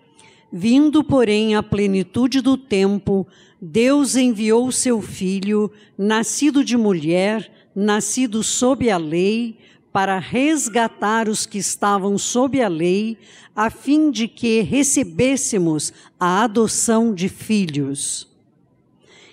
[0.51, 3.27] Vindo, porém, à plenitude do tempo,
[3.61, 9.57] Deus enviou seu filho, nascido de mulher, nascido sob a lei,
[9.91, 13.17] para resgatar os que estavam sob a lei,
[13.55, 18.27] a fim de que recebêssemos a adoção de filhos.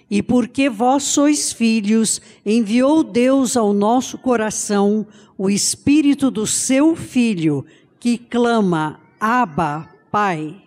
[0.09, 5.07] E porque vós sois filhos, enviou Deus ao nosso coração
[5.37, 7.65] o espírito do seu filho,
[7.99, 10.62] que clama: Abba, Pai.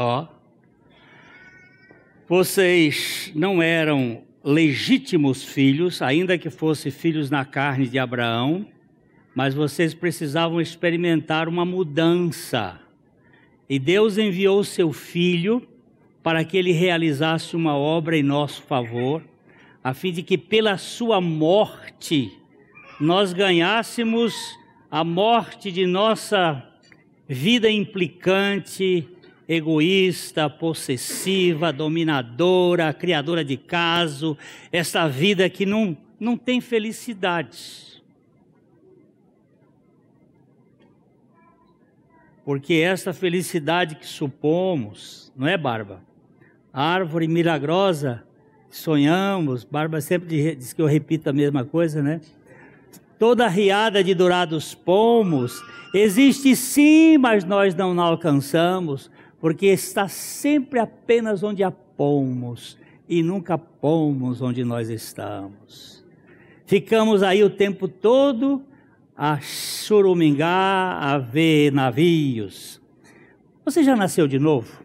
[0.00, 0.28] Ó.
[2.28, 8.64] Vocês não eram legítimos filhos, ainda que fossem filhos na carne de Abraão,
[9.34, 12.80] mas vocês precisavam experimentar uma mudança.
[13.68, 15.66] E Deus enviou seu filho
[16.22, 19.24] para que ele realizasse uma obra em nosso favor,
[19.82, 22.38] a fim de que pela sua morte
[23.00, 24.32] nós ganhássemos
[24.88, 26.64] a morte de nossa
[27.26, 29.08] vida implicante,
[29.48, 34.36] egoísta, possessiva, dominadora, criadora de caso,
[34.70, 37.88] essa vida que não, não tem felicidade.
[42.44, 46.06] Porque essa felicidade que supomos, não é, Barba?
[46.72, 48.22] árvore milagrosa,
[48.70, 52.20] sonhamos, Barba sempre diz que eu repito a mesma coisa, né?
[53.18, 55.60] Toda a riada de dourados pomos
[55.92, 59.10] existe sim, mas nós não alcançamos
[59.40, 62.76] porque está sempre apenas onde há pomos
[63.08, 66.04] e nunca pomos onde nós estamos.
[66.66, 68.62] Ficamos aí o tempo todo
[69.16, 72.80] a chorumingar, a ver navios.
[73.64, 74.84] Você já nasceu de novo?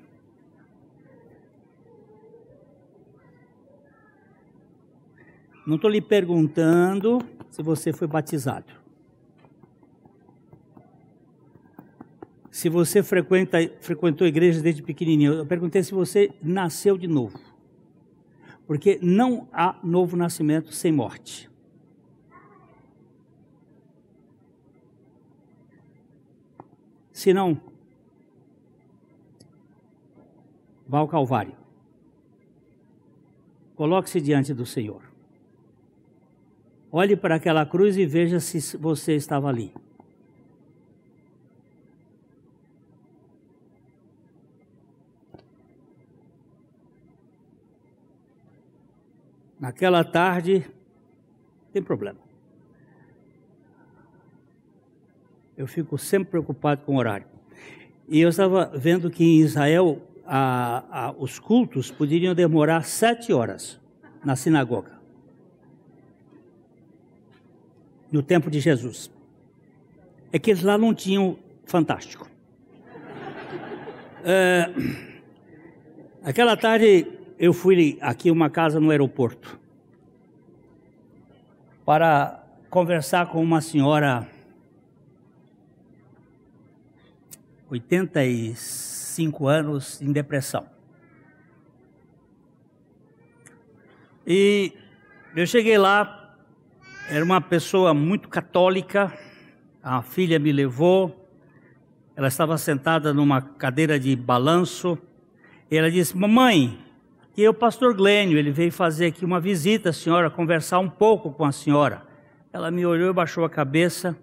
[5.66, 8.82] Não estou lhe perguntando se você foi batizado.
[12.54, 17.39] Se você frequenta, frequentou igrejas desde pequenininho, eu perguntei se você nasceu de novo.
[18.68, 21.49] Porque não há novo nascimento sem morte.
[27.12, 27.60] Se não,
[30.88, 31.56] vá ao Calvário.
[33.76, 35.01] Coloque-se diante do Senhor.
[36.91, 39.74] Olhe para aquela cruz e veja se você estava ali.
[49.64, 50.70] Naquela tarde,
[51.72, 52.20] tem problema.
[55.55, 57.26] Eu fico sempre preocupado com o horário.
[58.09, 63.80] E eu estava vendo que em Israel a, a, os cultos poderiam demorar sete horas
[64.22, 64.99] na sinagoga.
[68.11, 69.09] No tempo de Jesus.
[70.34, 72.30] É que eles lá não tinham fantástico.
[74.26, 74.70] É,
[76.22, 79.60] aquela tarde eu fui aqui uma casa no aeroporto
[81.86, 84.26] para conversar com uma senhora
[87.70, 90.66] 85 anos em depressão.
[94.26, 94.72] E
[95.36, 96.38] eu cheguei lá,
[97.10, 99.12] era uma pessoa muito católica,
[99.84, 101.28] a filha me levou,
[102.16, 104.98] ela estava sentada numa cadeira de balanço,
[105.70, 106.80] e ela disse: Mamãe,
[107.36, 111.31] e o pastor Glênio, ele veio fazer aqui uma visita à senhora, conversar um pouco
[111.31, 112.03] com a senhora.
[112.51, 114.15] Ela me olhou e baixou a cabeça,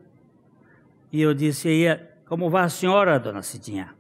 [1.13, 3.93] e eu disse: aí, como vai a senhora, dona Cidinha?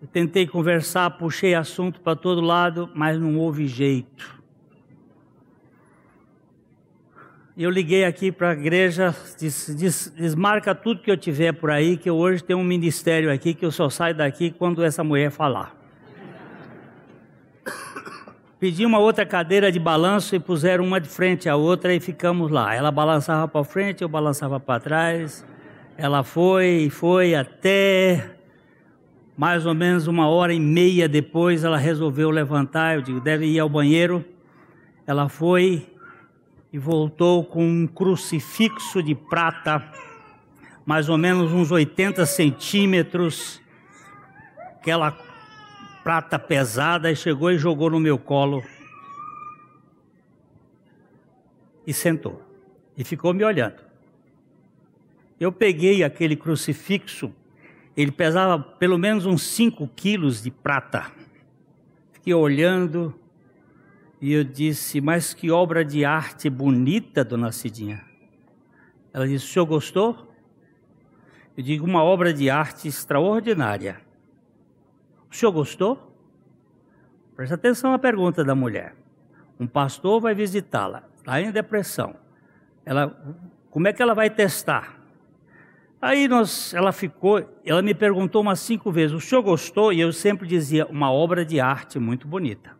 [0.00, 4.35] Eu tentei conversar, puxei assunto para todo lado, mas não houve jeito.
[7.58, 9.16] Eu liguei aqui para a igreja,
[10.14, 13.70] desmarca tudo que eu tiver por aí, que hoje tenho um ministério aqui, que eu
[13.72, 15.74] só saio daqui quando essa mulher falar.
[18.60, 22.50] Pedi uma outra cadeira de balanço e puseram uma de frente à outra e ficamos
[22.50, 22.74] lá.
[22.74, 25.42] Ela balançava para frente, eu balançava para trás.
[25.96, 28.32] Ela foi e foi até
[29.34, 32.96] mais ou menos uma hora e meia depois ela resolveu levantar.
[32.96, 34.22] Eu digo, deve ir ao banheiro.
[35.06, 35.95] Ela foi
[36.76, 39.82] e voltou com um crucifixo de prata,
[40.84, 43.62] mais ou menos uns 80 centímetros,
[44.74, 45.10] aquela
[46.04, 48.62] prata pesada e chegou e jogou no meu colo
[51.86, 52.42] e sentou
[52.94, 53.82] e ficou me olhando.
[55.40, 57.32] Eu peguei aquele crucifixo,
[57.96, 61.10] ele pesava pelo menos uns 5 quilos de prata.
[62.12, 63.18] Fiquei olhando
[64.20, 68.04] e eu disse: Mas que obra de arte bonita, dona Cidinha.
[69.12, 70.32] Ela disse: O senhor gostou?
[71.56, 74.00] Eu digo: Uma obra de arte extraordinária.
[75.30, 76.14] O senhor gostou?
[77.34, 78.94] Preste atenção à pergunta da mulher.
[79.60, 82.16] Um pastor vai visitá-la, está em depressão.
[82.84, 83.14] Ela,
[83.70, 84.96] como é que ela vai testar?
[86.00, 89.92] Aí nós, ela ficou, ela me perguntou umas cinco vezes: o senhor gostou?
[89.92, 92.75] E eu sempre dizia: uma obra de arte muito bonita.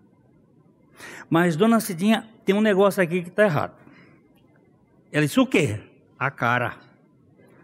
[1.28, 3.74] Mas dona Cidinha, tem um negócio aqui que está errado.
[5.12, 5.80] Ela disse: o quê?
[6.18, 6.76] A cara.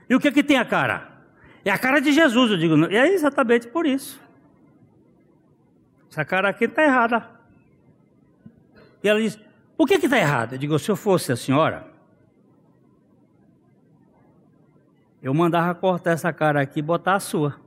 [0.08, 1.10] E o que que tem a cara?
[1.64, 2.76] É a cara de Jesus, eu digo.
[2.90, 4.20] E é exatamente por isso.
[6.10, 7.28] Essa cara aqui está errada.
[9.02, 9.38] E ela diz:
[9.76, 10.56] Por que está errada?
[10.56, 11.86] Eu digo: Se eu fosse a senhora,
[15.22, 17.58] eu mandava cortar essa cara aqui e botar a sua.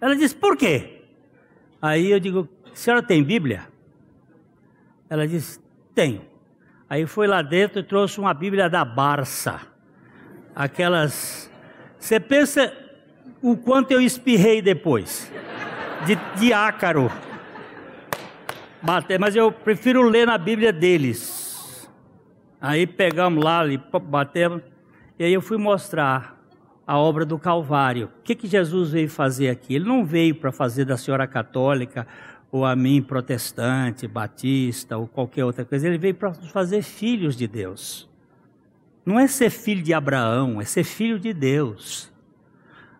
[0.00, 1.04] Ela disse: Por quê?
[1.80, 3.68] Aí eu digo: A senhora tem Bíblia?
[5.08, 5.60] Ela disse:
[5.94, 6.22] Tenho.
[6.88, 9.60] Aí foi lá dentro e trouxe uma Bíblia da Barça.
[10.54, 11.50] Aquelas.
[11.98, 12.72] Você pensa
[13.40, 15.30] o quanto eu espirrei depois
[16.06, 17.10] de, de ácaro.
[18.80, 21.88] Bater, mas eu prefiro ler na Bíblia deles.
[22.60, 23.62] Aí pegamos lá,
[24.02, 24.62] batemos,
[25.18, 26.40] e aí eu fui mostrar
[26.86, 28.10] a obra do Calvário.
[28.18, 29.74] O que, que Jesus veio fazer aqui?
[29.74, 32.06] Ele não veio para fazer da senhora católica
[32.52, 35.88] ou a mim protestante, batista ou qualquer outra coisa.
[35.88, 38.06] Ele veio para fazer filhos de Deus.
[39.06, 42.12] Não é ser filho de Abraão, é ser filho de Deus.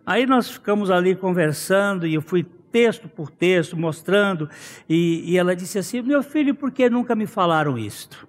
[0.06, 4.48] Aí nós ficamos ali conversando e eu fui texto por texto mostrando
[4.88, 8.26] e, e ela disse assim: Meu filho, por que nunca me falaram isto?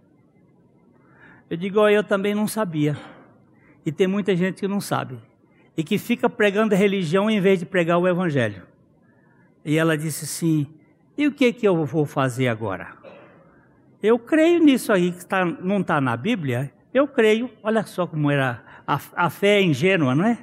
[1.49, 2.97] Eu digo: oh, Eu também não sabia.
[3.85, 5.17] E tem muita gente que não sabe
[5.75, 8.63] e que fica pregando a religião em vez de pregar o evangelho.
[9.63, 10.67] E ela disse assim:
[11.17, 12.89] E o que que eu vou fazer agora?
[14.01, 16.73] Eu creio nisso aí que tá, não está na Bíblia.
[16.93, 17.49] Eu creio.
[17.61, 20.37] Olha só como era a, a fé ingênua, não é?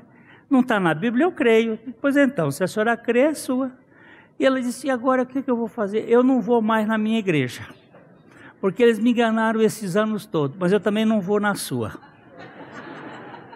[0.48, 1.78] Não está na Bíblia, eu creio.
[2.00, 3.70] Pois então, se a senhora crê, é sua.
[4.38, 6.08] E ela disse: E agora o que, que eu vou fazer?
[6.08, 7.62] Eu não vou mais na minha igreja.
[8.60, 11.98] Porque eles me enganaram esses anos todos, mas eu também não vou na sua.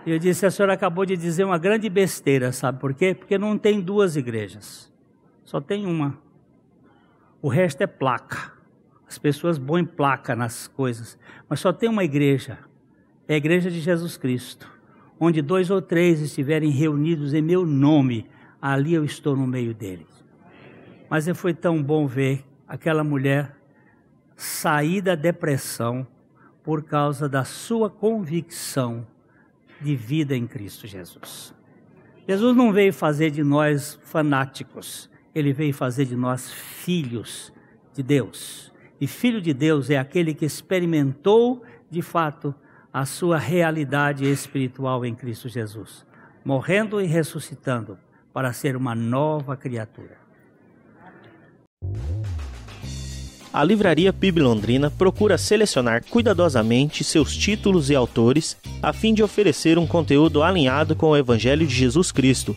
[0.06, 3.14] E eu disse: A senhora acabou de dizer uma grande besteira, sabe por quê?
[3.14, 4.92] Porque não tem duas igrejas,
[5.44, 6.18] só tem uma.
[7.44, 8.54] O resto é placa.
[9.06, 12.58] As pessoas põem placa nas coisas, mas só tem uma igreja.
[13.28, 14.66] É a igreja de Jesus Cristo.
[15.20, 18.26] Onde dois ou três estiverem reunidos em meu nome,
[18.62, 20.08] ali eu estou no meio deles.
[21.10, 23.54] Mas foi tão bom ver aquela mulher
[24.34, 26.06] sair da depressão
[26.62, 29.06] por causa da sua convicção
[29.82, 31.54] de vida em Cristo Jesus.
[32.26, 37.52] Jesus não veio fazer de nós fanáticos, ele veio fazer de nós filhos
[37.92, 38.72] de Deus.
[39.00, 42.54] E filho de Deus é aquele que experimentou de fato
[42.92, 46.06] a sua realidade espiritual em Cristo Jesus,
[46.44, 47.98] morrendo e ressuscitando
[48.32, 50.24] para ser uma nova criatura.
[53.52, 59.78] A Livraria PIB Londrina procura selecionar cuidadosamente seus títulos e autores a fim de oferecer
[59.78, 62.56] um conteúdo alinhado com o Evangelho de Jesus Cristo.